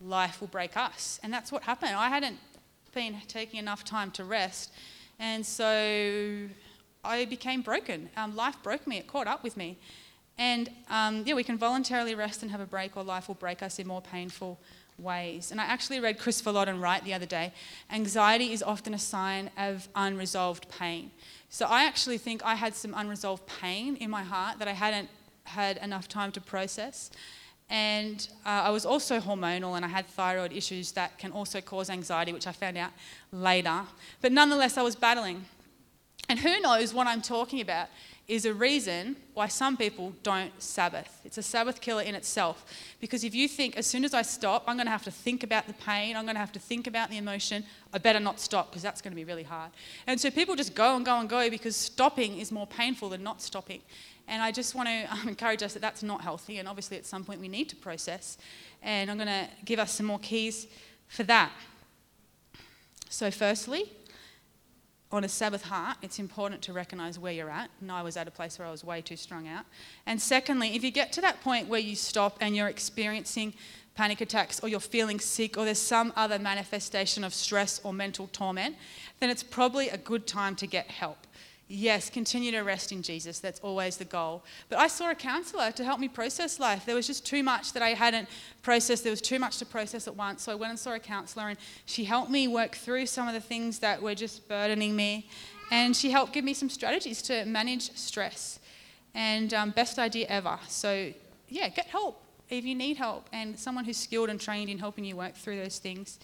[0.00, 1.20] life will break us.
[1.22, 1.94] And that's what happened.
[1.94, 2.38] I hadn't
[2.92, 4.72] been taking enough time to rest.
[5.18, 6.48] And so
[7.04, 8.08] I became broken.
[8.16, 9.78] Um, life broke me, it caught up with me.
[10.38, 13.62] And um, yeah, we can voluntarily rest and have a break, or life will break
[13.62, 14.58] us in more painful
[14.98, 15.50] ways.
[15.50, 17.52] And I actually read Christopher Lawton Wright the other day.
[17.90, 21.10] Anxiety is often a sign of unresolved pain.
[21.50, 25.08] So I actually think I had some unresolved pain in my heart that I hadn't
[25.44, 27.10] had enough time to process.
[27.70, 31.90] And uh, I was also hormonal and I had thyroid issues that can also cause
[31.90, 32.90] anxiety, which I found out
[33.32, 33.82] later.
[34.20, 35.44] But nonetheless, I was battling.
[36.28, 37.88] And who knows what I'm talking about
[38.26, 41.20] is a reason why some people don't Sabbath.
[41.24, 42.64] It's a Sabbath killer in itself.
[43.00, 45.42] Because if you think, as soon as I stop, I'm going to have to think
[45.42, 48.40] about the pain, I'm going to have to think about the emotion, I better not
[48.40, 49.72] stop because that's going to be really hard.
[50.06, 53.22] And so people just go and go and go because stopping is more painful than
[53.22, 53.82] not stopping.
[54.26, 56.58] And I just want to um, encourage us that that's not healthy.
[56.58, 58.38] And obviously, at some point, we need to process.
[58.82, 60.66] And I'm going to give us some more keys
[61.08, 61.52] for that.
[63.10, 63.92] So, firstly,
[65.14, 67.70] on a Sabbath heart, it's important to recognize where you're at.
[67.80, 69.64] And I was at a place where I was way too strung out.
[70.06, 73.54] And secondly, if you get to that point where you stop and you're experiencing
[73.94, 78.28] panic attacks or you're feeling sick or there's some other manifestation of stress or mental
[78.32, 78.74] torment,
[79.20, 81.28] then it's probably a good time to get help.
[81.66, 83.38] Yes, continue to rest in Jesus.
[83.38, 84.44] That's always the goal.
[84.68, 86.84] But I saw a counselor to help me process life.
[86.84, 88.28] There was just too much that I hadn't
[88.62, 89.02] processed.
[89.02, 90.42] There was too much to process at once.
[90.42, 93.34] So I went and saw a counselor, and she helped me work through some of
[93.34, 95.26] the things that were just burdening me.
[95.70, 98.58] And she helped give me some strategies to manage stress.
[99.14, 100.58] And um, best idea ever.
[100.68, 101.12] So,
[101.48, 105.04] yeah, get help if you need help, and someone who's skilled and trained in helping
[105.04, 106.18] you work through those things.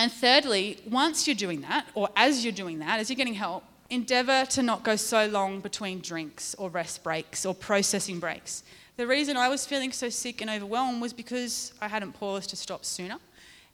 [0.00, 3.64] And thirdly, once you're doing that, or as you're doing that, as you're getting help,
[3.90, 8.62] endeavour to not go so long between drinks or rest breaks or processing breaks.
[8.96, 12.56] the reason I was feeling so sick and overwhelmed was because I hadn't paused to
[12.56, 13.18] stop sooner.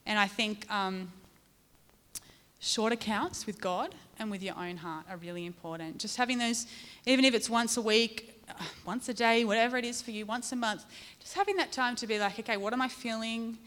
[0.05, 1.13] And I think um,
[2.59, 5.99] short accounts with God and with your own heart are really important.
[5.99, 6.67] Just having those,
[7.05, 8.43] even if it's once a week,
[8.85, 10.87] once a day, whatever it is for you, once a month,
[11.21, 13.59] just having that time to be like, okay, what am I feeling?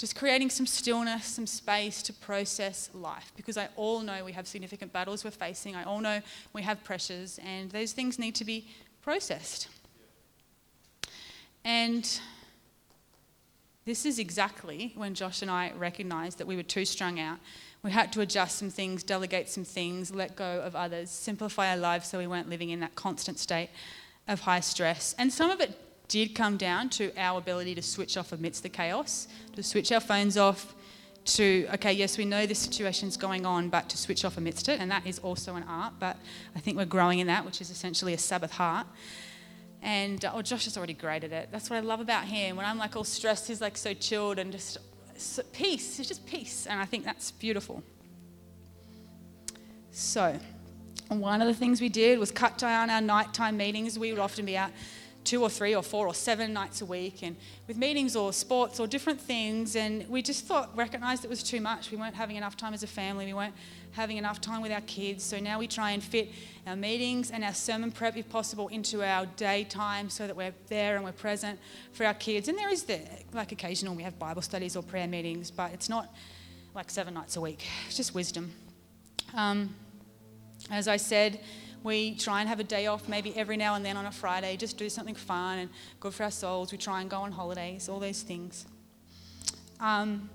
[0.00, 3.34] Just creating some stillness, some space to process life.
[3.36, 5.76] Because I all know we have significant battles we're facing.
[5.76, 6.22] I all know
[6.54, 8.66] we have pressures, and those things need to be
[9.02, 9.68] processed.
[11.66, 12.18] And
[13.84, 17.36] this is exactly when Josh and I recognized that we were too strung out.
[17.82, 21.76] We had to adjust some things, delegate some things, let go of others, simplify our
[21.76, 23.68] lives so we weren't living in that constant state
[24.26, 25.14] of high stress.
[25.18, 25.78] And some of it
[26.10, 30.00] did come down to our ability to switch off amidst the chaos, to switch our
[30.00, 30.74] phones off,
[31.24, 34.80] to, okay, yes, we know this situation's going on, but to switch off amidst it.
[34.80, 36.16] And that is also an art, but
[36.56, 38.88] I think we're growing in that, which is essentially a Sabbath heart.
[39.82, 41.48] And oh, Josh has already graded it.
[41.52, 42.56] That's what I love about him.
[42.56, 44.78] When I'm like all stressed, he's like so chilled and just
[45.16, 46.00] so, peace.
[46.00, 47.84] It's just peace, and I think that's beautiful.
[49.92, 50.38] So,
[51.08, 53.98] one of the things we did was cut down our nighttime meetings.
[53.98, 54.70] We would often be out
[55.24, 58.80] two or three or four or seven nights a week and with meetings or sports
[58.80, 62.36] or different things and we just thought recognized it was too much we weren't having
[62.36, 63.54] enough time as a family we weren't
[63.92, 65.24] having enough time with our kids.
[65.24, 66.30] So now we try and fit
[66.66, 70.96] our meetings and our sermon prep, if possible, into our daytime so that we're there
[70.96, 71.58] and we're present
[71.92, 72.48] for our kids.
[72.48, 73.00] And there is the,
[73.32, 76.14] like occasional, we have Bible studies or prayer meetings, but it's not
[76.74, 77.66] like seven nights a week.
[77.86, 78.52] It's just wisdom.
[79.34, 79.74] Um,
[80.70, 81.40] as I said,
[81.82, 84.56] we try and have a day off maybe every now and then on a Friday,
[84.56, 86.72] just do something fun and good for our souls.
[86.72, 88.66] We try and go on holidays, all those things.
[89.80, 90.28] Um,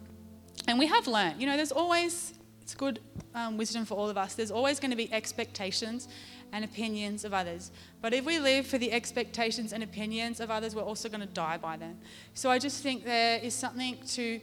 [0.68, 2.34] and we have learned, you know, there's always
[2.66, 3.00] it's good
[3.36, 4.34] um, wisdom for all of us.
[4.34, 6.08] There's always going to be expectations
[6.52, 7.72] and opinions of others.
[8.02, 11.28] But if we live for the expectations and opinions of others, we're also going to
[11.28, 12.00] die by them.
[12.34, 14.39] So I just think there is something to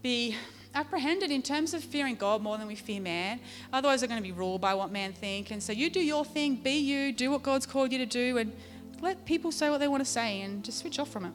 [0.00, 0.34] be
[0.74, 3.40] apprehended in terms of fearing God more than we fear man.
[3.72, 5.50] Otherwise, we're going to be ruled by what man think.
[5.50, 8.38] And so you do your thing, be you, do what God's called you to do,
[8.38, 8.52] and
[9.00, 11.32] let people say what they want to say, and just switch off from it.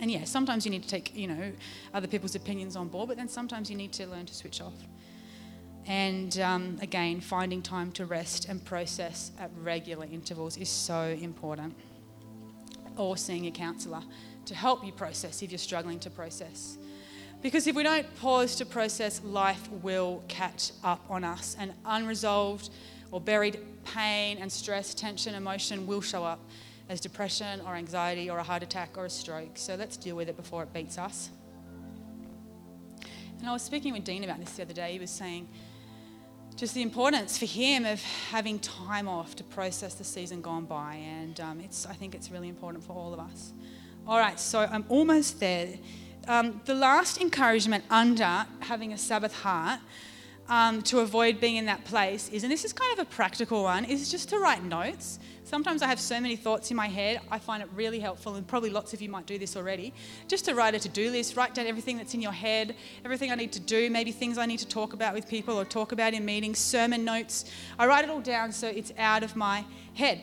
[0.00, 1.52] And yeah, sometimes you need to take, you know,
[1.92, 4.74] other people's opinions on board, but then sometimes you need to learn to switch off.
[5.86, 11.74] And um, again, finding time to rest and process at regular intervals is so important.
[12.96, 14.02] Or seeing a counsellor
[14.44, 16.76] to help you process if you're struggling to process.
[17.40, 22.70] Because if we don't pause to process, life will catch up on us, and unresolved
[23.10, 26.40] or buried pain and stress, tension, emotion will show up
[26.88, 29.56] as depression or anxiety or a heart attack or a stroke.
[29.56, 31.30] So let's deal with it before it beats us.
[33.38, 34.92] And I was speaking with Dean about this the other day.
[34.92, 35.48] He was saying,
[36.56, 40.96] just the importance for him of having time off to process the season gone by.
[40.96, 43.52] And um, it's, I think it's really important for all of us.
[44.08, 45.68] All right, so I'm almost there.
[46.28, 49.80] Um, the last encouragement under having a Sabbath heart
[50.50, 53.62] um, to avoid being in that place is, and this is kind of a practical
[53.62, 55.18] one, is just to write notes.
[55.44, 58.46] Sometimes I have so many thoughts in my head, I find it really helpful, and
[58.46, 59.94] probably lots of you might do this already,
[60.26, 62.74] just to write a to do list, write down everything that's in your head,
[63.06, 65.64] everything I need to do, maybe things I need to talk about with people or
[65.64, 67.46] talk about in meetings, sermon notes.
[67.78, 69.64] I write it all down so it's out of my
[69.94, 70.20] head.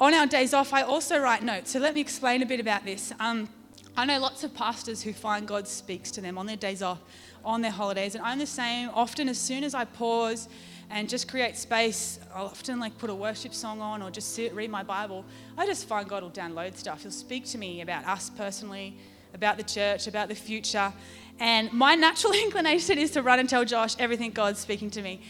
[0.00, 1.72] On our days off, I also write notes.
[1.72, 3.12] So let me explain a bit about this.
[3.20, 3.50] Um,
[3.98, 7.00] I know lots of pastors who find God speaks to them on their days off,
[7.44, 8.90] on their holidays, and I'm the same.
[8.94, 10.48] Often, as soon as I pause,
[10.90, 12.18] and just create space.
[12.34, 15.24] I'll often like put a worship song on or just sit, read my Bible.
[15.56, 17.02] I just find God will download stuff.
[17.02, 18.96] He'll speak to me about us personally,
[19.34, 20.92] about the church, about the future.
[21.40, 25.20] And my natural inclination is to run and tell Josh everything God's speaking to me.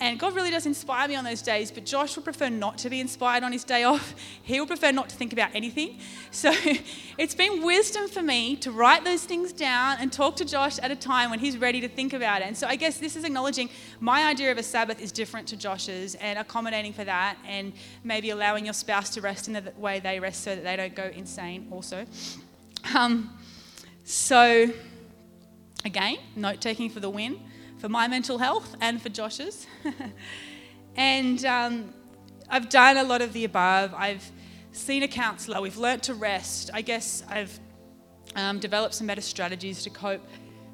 [0.00, 2.88] And God really does inspire me on those days, but Josh would prefer not to
[2.88, 4.14] be inspired on his day off.
[4.42, 5.98] He would prefer not to think about anything.
[6.30, 6.52] So
[7.18, 10.90] it's been wisdom for me to write those things down and talk to Josh at
[10.90, 12.46] a time when he's ready to think about it.
[12.46, 13.68] And so I guess this is acknowledging
[14.00, 17.72] my idea of a Sabbath is different to Josh's and accommodating for that and
[18.02, 20.96] maybe allowing your spouse to rest in the way they rest so that they don't
[20.96, 22.06] go insane also.
[22.94, 23.38] Um,
[24.04, 24.72] so
[25.84, 27.38] again, note taking for the win
[27.80, 29.66] for my mental health and for Josh's.
[30.96, 31.94] and um,
[32.50, 33.94] I've done a lot of the above.
[33.94, 34.30] I've
[34.72, 35.62] seen a counsellor.
[35.62, 36.70] We've learnt to rest.
[36.74, 37.58] I guess I've
[38.36, 40.20] um, developed some better strategies to cope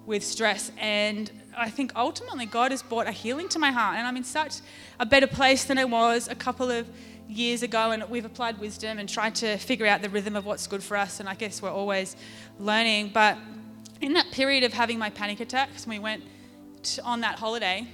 [0.05, 0.73] with stress.
[0.79, 3.97] And I think ultimately God has brought a healing to my heart.
[3.97, 4.55] And I'm in such
[4.99, 6.89] a better place than I was a couple of
[7.29, 7.93] years ago.
[7.93, 10.97] And we've applied wisdom and tried to figure out the rhythm of what's good for
[10.97, 11.21] us.
[11.21, 12.17] And I guess we're always
[12.59, 13.13] learning.
[13.15, 13.39] But
[14.01, 16.25] in that period of having my panic attacks, we went
[17.05, 17.87] on that holiday,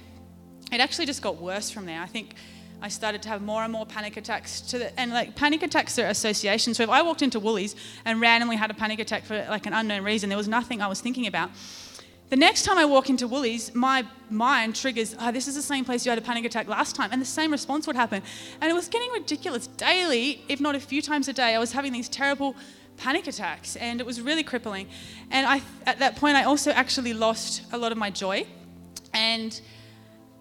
[0.71, 2.01] it actually just got worse from there.
[2.01, 2.35] I think
[2.81, 4.59] I started to have more and more panic attacks.
[4.71, 6.77] To the, and like panic attacks are associations.
[6.77, 9.73] So if I walked into Woolies and randomly had a panic attack for like an
[9.73, 11.49] unknown reason, there was nothing I was thinking about.
[12.29, 15.85] The next time I walk into Woolies, my mind triggers, oh, this is the same
[15.85, 17.09] place you had a panic attack last time.
[17.11, 18.23] And the same response would happen.
[18.59, 19.67] And it was getting ridiculous.
[19.67, 22.55] Daily, if not a few times a day, I was having these terrible
[22.97, 23.75] panic attacks.
[23.75, 24.87] And it was really crippling.
[25.29, 28.47] And I, at that point, I also actually lost a lot of my joy.
[29.13, 29.59] And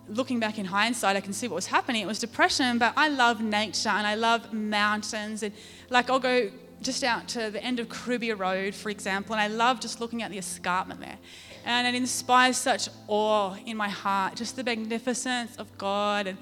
[0.09, 2.03] looking back in hindsight, I can see what was happening.
[2.03, 5.43] It was depression, but I love nature and I love mountains.
[5.43, 5.53] And
[5.91, 6.51] like, I'll go
[6.83, 10.23] just out to the end of Caribia Road, for example, and I love just looking
[10.23, 11.19] at the escarpment there.
[11.65, 16.27] And it inspires such awe in my heart, just the magnificence of God.
[16.27, 16.39] And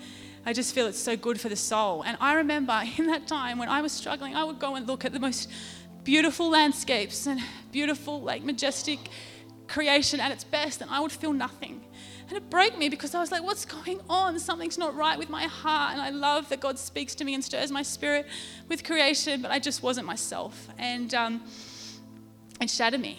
[0.46, 2.02] I just feel it's so good for the soul.
[2.02, 5.04] And I remember in that time when I was struggling, I would go and look
[5.04, 5.50] at the most
[6.04, 8.98] beautiful landscapes and beautiful, like majestic
[9.68, 11.80] creation at its best, and I would feel nothing.
[12.30, 14.38] And it broke me because I was like, what's going on?
[14.38, 15.94] Something's not right with my heart.
[15.94, 18.24] And I love that God speaks to me and stirs my spirit
[18.68, 20.68] with creation, but I just wasn't myself.
[20.78, 21.42] And um,
[22.60, 23.18] it shattered me.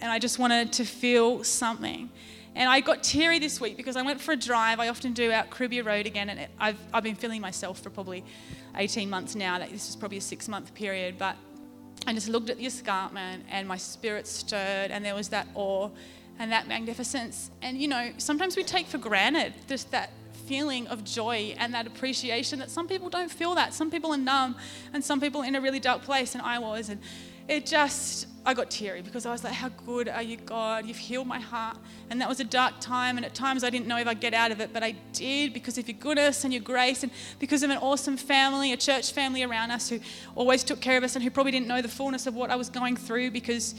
[0.00, 2.10] And I just wanted to feel something.
[2.56, 4.80] And I got teary this week because I went for a drive.
[4.80, 7.90] I often do out Caribia Road again, and it, I've, I've been feeling myself for
[7.90, 8.24] probably
[8.74, 9.60] 18 months now.
[9.60, 11.36] Like this is probably a six month period, but
[12.04, 15.90] I just looked at the escarpment and my spirit stirred, and there was that awe
[16.38, 17.50] and that magnificence.
[17.62, 20.10] And you know, sometimes we take for granted just that
[20.48, 23.74] feeling of joy and that appreciation that some people don't feel that.
[23.74, 24.56] Some people are numb,
[24.92, 26.88] and some people in a really dark place, and I was.
[26.88, 27.00] And
[27.48, 30.86] it just, I got teary because I was like, How good are you, God?
[30.86, 31.76] You've healed my heart.
[32.10, 34.32] And that was a dark time, and at times I didn't know if I'd get
[34.32, 37.62] out of it, but I did because of your goodness and your grace, and because
[37.62, 40.00] of an awesome family, a church family around us who
[40.34, 42.56] always took care of us and who probably didn't know the fullness of what I
[42.56, 43.74] was going through because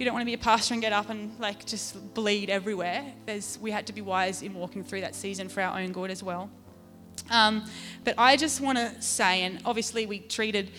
[0.00, 3.04] you don't want to be a pastor and get up and like just bleed everywhere.
[3.26, 6.10] There's, we had to be wise in walking through that season for our own good
[6.10, 6.48] as well.
[7.28, 7.66] Um,
[8.02, 10.70] but I just want to say, and obviously we treated,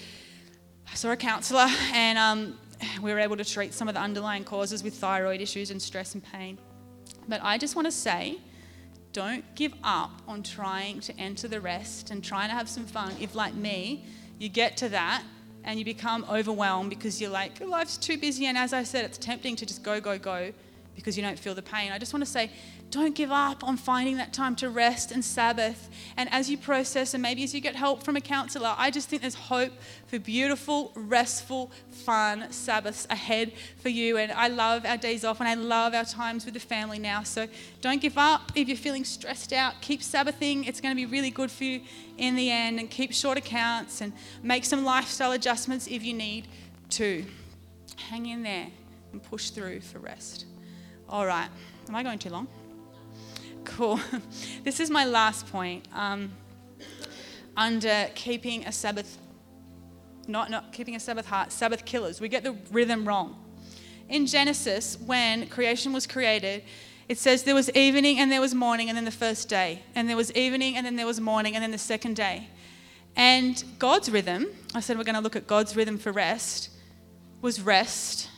[0.91, 2.57] I saw a counsellor, and um,
[3.03, 6.15] we were able to treat some of the underlying causes with thyroid issues and stress
[6.15, 6.57] and pain.
[7.27, 8.39] But I just want to say,
[9.13, 13.13] don't give up on trying to enter the rest and trying to have some fun.
[13.19, 14.03] If, like me,
[14.39, 15.21] you get to that
[15.63, 18.45] and you become overwhelmed because you're like, life's too busy.
[18.45, 20.51] And as I said, it's tempting to just go, go, go
[21.01, 21.91] because you don't feel the pain.
[21.91, 22.51] I just want to say,
[22.91, 25.89] don't give up on finding that time to rest and Sabbath.
[26.15, 29.09] And as you process, and maybe as you get help from a counselor, I just
[29.09, 29.71] think there's hope
[30.05, 34.17] for beautiful, restful, fun Sabbaths ahead for you.
[34.17, 37.23] And I love our days off and I love our times with the family now.
[37.23, 37.47] So
[37.81, 38.51] don't give up.
[38.53, 40.65] If you're feeling stressed out, keep Sabbathing.
[40.65, 41.81] It's going to be really good for you
[42.17, 42.79] in the end.
[42.79, 46.47] And keep short accounts and make some lifestyle adjustments if you need
[46.91, 47.25] to.
[48.09, 48.67] Hang in there
[49.13, 50.45] and push through for rest.
[51.11, 51.49] All right.
[51.89, 52.47] Am I going too long?
[53.65, 53.99] Cool.
[54.63, 55.85] this is my last point.
[55.93, 56.31] Um,
[57.57, 59.17] under keeping a Sabbath,
[60.29, 62.21] not, not keeping a Sabbath heart, Sabbath killers.
[62.21, 63.37] We get the rhythm wrong.
[64.07, 66.63] In Genesis, when creation was created,
[67.09, 69.83] it says there was evening and there was morning and then the first day.
[69.95, 72.47] And there was evening and then there was morning and then the second day.
[73.17, 76.69] And God's rhythm, I said we're going to look at God's rhythm for rest,
[77.41, 78.30] was rest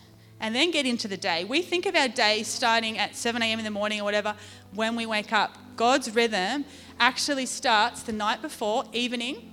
[0.44, 1.46] and then get into the day.
[1.46, 3.60] We think of our day starting at 7 a.m.
[3.60, 4.36] in the morning or whatever
[4.74, 5.58] when we wake up.
[5.78, 6.66] God's rhythm
[7.00, 9.50] actually starts the night before, evening,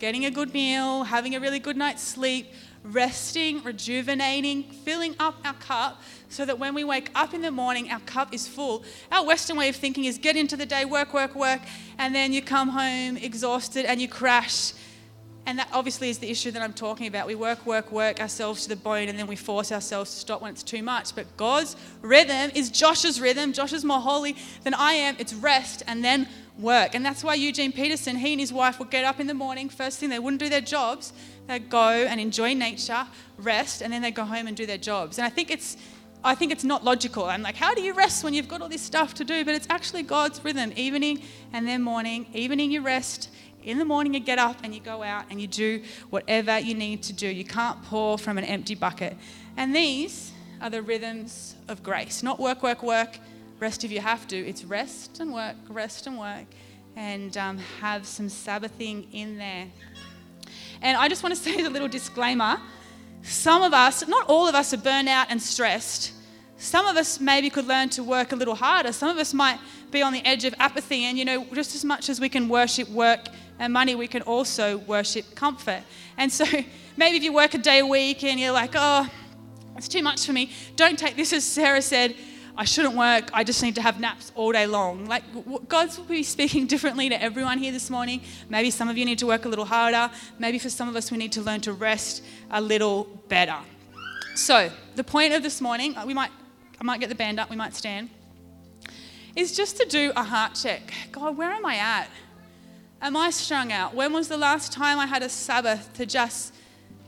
[0.00, 2.48] getting a good meal, having a really good night's sleep,
[2.82, 7.88] resting, rejuvenating, filling up our cup so that when we wake up in the morning,
[7.92, 8.82] our cup is full.
[9.12, 11.60] Our Western way of thinking is get into the day, work, work, work,
[11.98, 14.72] and then you come home exhausted and you crash
[15.46, 17.26] and that obviously is the issue that I'm talking about.
[17.26, 20.40] We work, work, work ourselves to the bone, and then we force ourselves to stop
[20.40, 21.14] when it's too much.
[21.14, 23.52] But God's rhythm is Josh's rhythm.
[23.52, 25.16] Josh is more holy than I am.
[25.18, 26.28] It's rest and then
[26.58, 26.94] work.
[26.94, 29.68] And that's why Eugene Peterson, he and his wife would get up in the morning.
[29.68, 31.12] First thing, they wouldn't do their jobs.
[31.48, 33.04] They'd go and enjoy nature,
[33.36, 35.18] rest, and then they'd go home and do their jobs.
[35.18, 35.76] And I think it's
[36.24, 37.24] I think it's not logical.
[37.24, 39.44] I'm like, how do you rest when you've got all this stuff to do?
[39.44, 40.72] But it's actually God's rhythm.
[40.76, 41.22] Evening
[41.52, 42.26] and then morning.
[42.32, 43.28] Evening you rest,
[43.62, 46.74] in the morning, you get up and you go out and you do whatever you
[46.74, 47.26] need to do.
[47.26, 49.16] You can't pour from an empty bucket.
[49.56, 52.22] And these are the rhythms of grace.
[52.22, 53.18] Not work, work, work,
[53.58, 54.36] rest if you have to.
[54.36, 56.46] It's rest and work, rest and work,
[56.96, 59.66] and um, have some Sabbathing in there.
[60.80, 62.58] And I just want to say a little disclaimer
[63.22, 66.12] some of us, not all of us, are burnt out and stressed.
[66.56, 68.92] Some of us maybe could learn to work a little harder.
[68.92, 69.58] Some of us might
[69.90, 71.04] be on the edge of apathy.
[71.04, 73.28] And, you know, just as much as we can worship work
[73.58, 75.82] and money, we can also worship comfort.
[76.16, 76.44] And so
[76.96, 79.08] maybe if you work a day a week and you're like, oh,
[79.76, 82.14] it's too much for me, don't take this as Sarah said.
[82.54, 85.06] I shouldn't work, I just need to have naps all day long.
[85.06, 85.22] Like,
[85.68, 88.20] God's will be speaking differently to everyone here this morning.
[88.50, 90.10] Maybe some of you need to work a little harder.
[90.38, 93.56] Maybe for some of us, we need to learn to rest a little better.
[94.34, 96.30] So, the point of this morning, uh, we might,
[96.78, 98.10] I might get the band up, we might stand,
[99.34, 100.92] is just to do a heart check.
[101.10, 102.08] God, where am I at?
[103.02, 103.96] Am I strung out?
[103.96, 106.54] When was the last time I had a Sabbath to just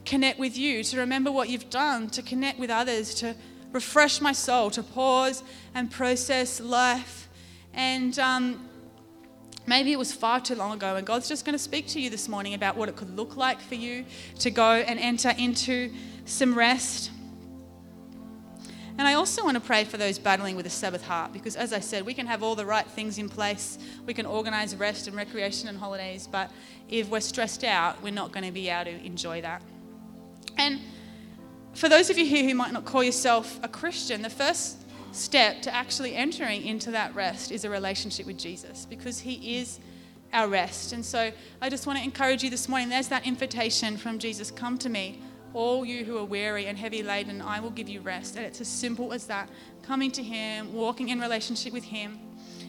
[0.04, 3.36] connect with you, to remember what you've done, to connect with others, to
[3.70, 7.28] refresh my soul, to pause and process life.
[7.72, 8.68] And um,
[9.68, 12.10] maybe it was far too long ago, and God's just going to speak to you
[12.10, 14.04] this morning about what it could look like for you
[14.40, 15.92] to go and enter into
[16.24, 17.12] some rest.
[18.96, 21.72] And I also want to pray for those battling with a Sabbath heart because, as
[21.72, 23.76] I said, we can have all the right things in place.
[24.06, 26.50] We can organize rest and recreation and holidays, but
[26.88, 29.62] if we're stressed out, we're not going to be able to enjoy that.
[30.56, 30.80] And
[31.74, 34.78] for those of you here who might not call yourself a Christian, the first
[35.10, 39.80] step to actually entering into that rest is a relationship with Jesus because He is
[40.32, 40.92] our rest.
[40.92, 44.50] And so I just want to encourage you this morning there's that invitation from Jesus
[44.50, 45.20] come to me,
[45.54, 48.36] all you who are weary and heavy laden, I will give you rest.
[48.36, 49.48] And it's as simple as that
[49.82, 52.18] coming to Him, walking in relationship with Him.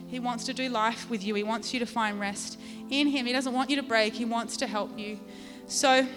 [0.08, 2.60] He wants to do life with you, He wants you to find rest
[2.90, 3.26] in Him.
[3.26, 5.20] He doesn't want you to break, He wants to help you.
[5.68, 6.08] So,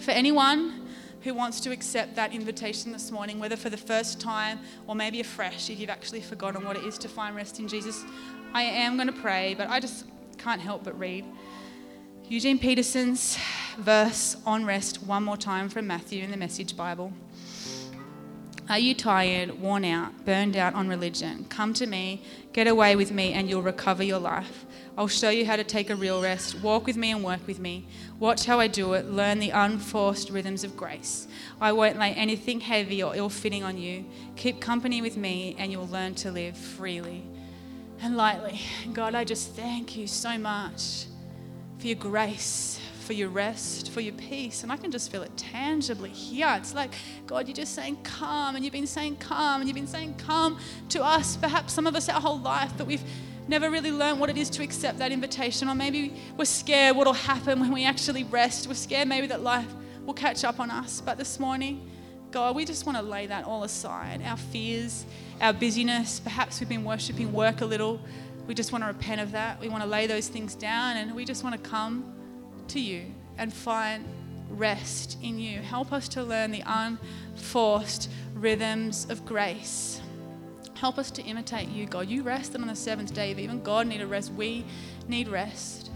[0.00, 0.86] for anyone
[1.22, 5.20] who wants to accept that invitation this morning, whether for the first time or maybe
[5.20, 8.04] afresh, if you've actually forgotten what it is to find rest in Jesus,
[8.52, 10.06] I am going to pray, but I just
[10.38, 11.24] can't help but read
[12.30, 13.36] Eugene Peterson's
[13.76, 17.12] verse on rest one more time from Matthew in the Message Bible.
[18.68, 21.46] Are you tired, worn out, burned out on religion?
[21.48, 22.22] Come to me,
[22.52, 24.64] get away with me, and you'll recover your life.
[24.96, 26.54] I'll show you how to take a real rest.
[26.60, 27.88] Walk with me and work with me.
[28.20, 29.10] Watch how I do it.
[29.10, 31.26] Learn the unforced rhythms of grace.
[31.60, 34.04] I won't lay anything heavy or ill fitting on you.
[34.36, 37.24] Keep company with me, and you'll learn to live freely
[38.00, 38.60] and lightly.
[38.92, 41.06] God, I just thank you so much
[41.80, 44.62] for your grace, for your rest, for your peace.
[44.62, 46.54] And I can just feel it tangibly here.
[46.58, 46.92] It's like,
[47.26, 48.54] God, you're just saying, come.
[48.54, 49.62] And you've been saying, come.
[49.62, 50.58] And you've been saying, come
[50.90, 51.36] to us.
[51.38, 53.02] Perhaps some of us our whole life, but we've
[53.48, 55.68] never really learned what it is to accept that invitation.
[55.68, 58.68] Or maybe we're scared what will happen when we actually rest.
[58.68, 59.66] We're scared maybe that life
[60.04, 61.00] will catch up on us.
[61.00, 61.90] But this morning,
[62.30, 65.04] God, we just want to lay that all aside our fears,
[65.40, 66.20] our busyness.
[66.20, 68.00] Perhaps we've been worshiping work a little.
[68.50, 69.60] We just want to repent of that.
[69.60, 72.12] We want to lay those things down and we just want to come
[72.66, 73.04] to you
[73.38, 74.04] and find
[74.48, 75.60] rest in you.
[75.60, 80.00] Help us to learn the unforced rhythms of grace.
[80.74, 82.08] Help us to imitate you, God.
[82.08, 83.30] You rested on the seventh day.
[83.30, 84.64] If even God needed rest, we
[85.06, 85.92] need rest.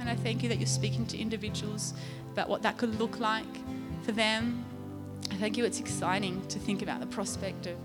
[0.00, 1.94] And I thank you that you're speaking to individuals
[2.30, 3.56] about what that could look like
[4.02, 4.66] for them.
[5.30, 7.76] I thank you it's exciting to think about the prospect of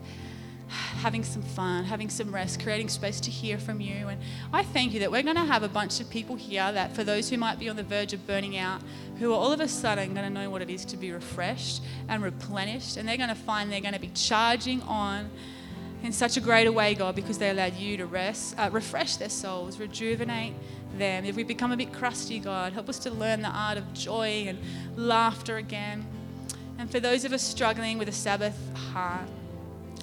[0.70, 4.08] having some fun, having some rest, creating space to hear from you.
[4.08, 6.96] And I thank you that we're going to have a bunch of people here that,
[6.96, 8.82] for those who might be on the verge of burning out,
[9.20, 11.82] who are all of a sudden going to know what it is to be refreshed
[12.10, 12.98] and replenished.
[12.98, 15.30] And they're going to find they're going to be charging on
[16.04, 19.30] in such a greater way, God, because they allowed you to rest, uh, refresh their
[19.30, 20.54] souls, rejuvenate
[20.98, 21.26] them.
[21.26, 24.46] If we become a bit crusty, God, help us to learn the art of joy
[24.48, 24.60] and
[24.96, 26.06] laughter again.
[26.78, 29.28] And for those of us struggling with a Sabbath heart,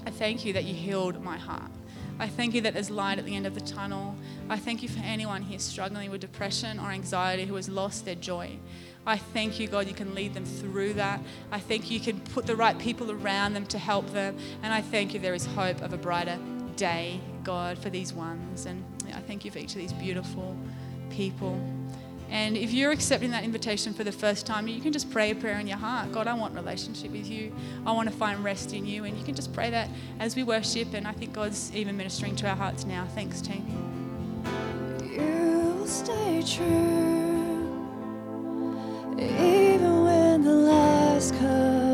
[0.06, 1.70] I thank you that you healed my heart.
[2.18, 4.14] I thank you that there's light at the end of the tunnel.
[4.48, 8.14] I thank you for anyone here struggling with depression or anxiety who has lost their
[8.14, 8.58] joy.
[9.06, 11.20] I thank you, God, you can lead them through that.
[11.50, 14.38] I thank you, you can put the right people around them to help them.
[14.62, 16.38] And I thank you there is hope of a brighter
[16.76, 18.66] day, God, for these ones.
[18.66, 20.56] And I thank you for each of these beautiful
[21.10, 21.60] people.
[22.30, 25.34] And if you're accepting that invitation for the first time, you can just pray a
[25.34, 26.10] prayer in your heart.
[26.12, 27.52] God, I want relationship with you.
[27.86, 29.04] I want to find rest in you.
[29.04, 30.94] And you can just pray that as we worship.
[30.94, 33.06] And I think God's even ministering to our hearts now.
[33.14, 33.64] Thanks, team.
[35.02, 36.64] You will stay true,
[39.18, 41.84] even when the last comes.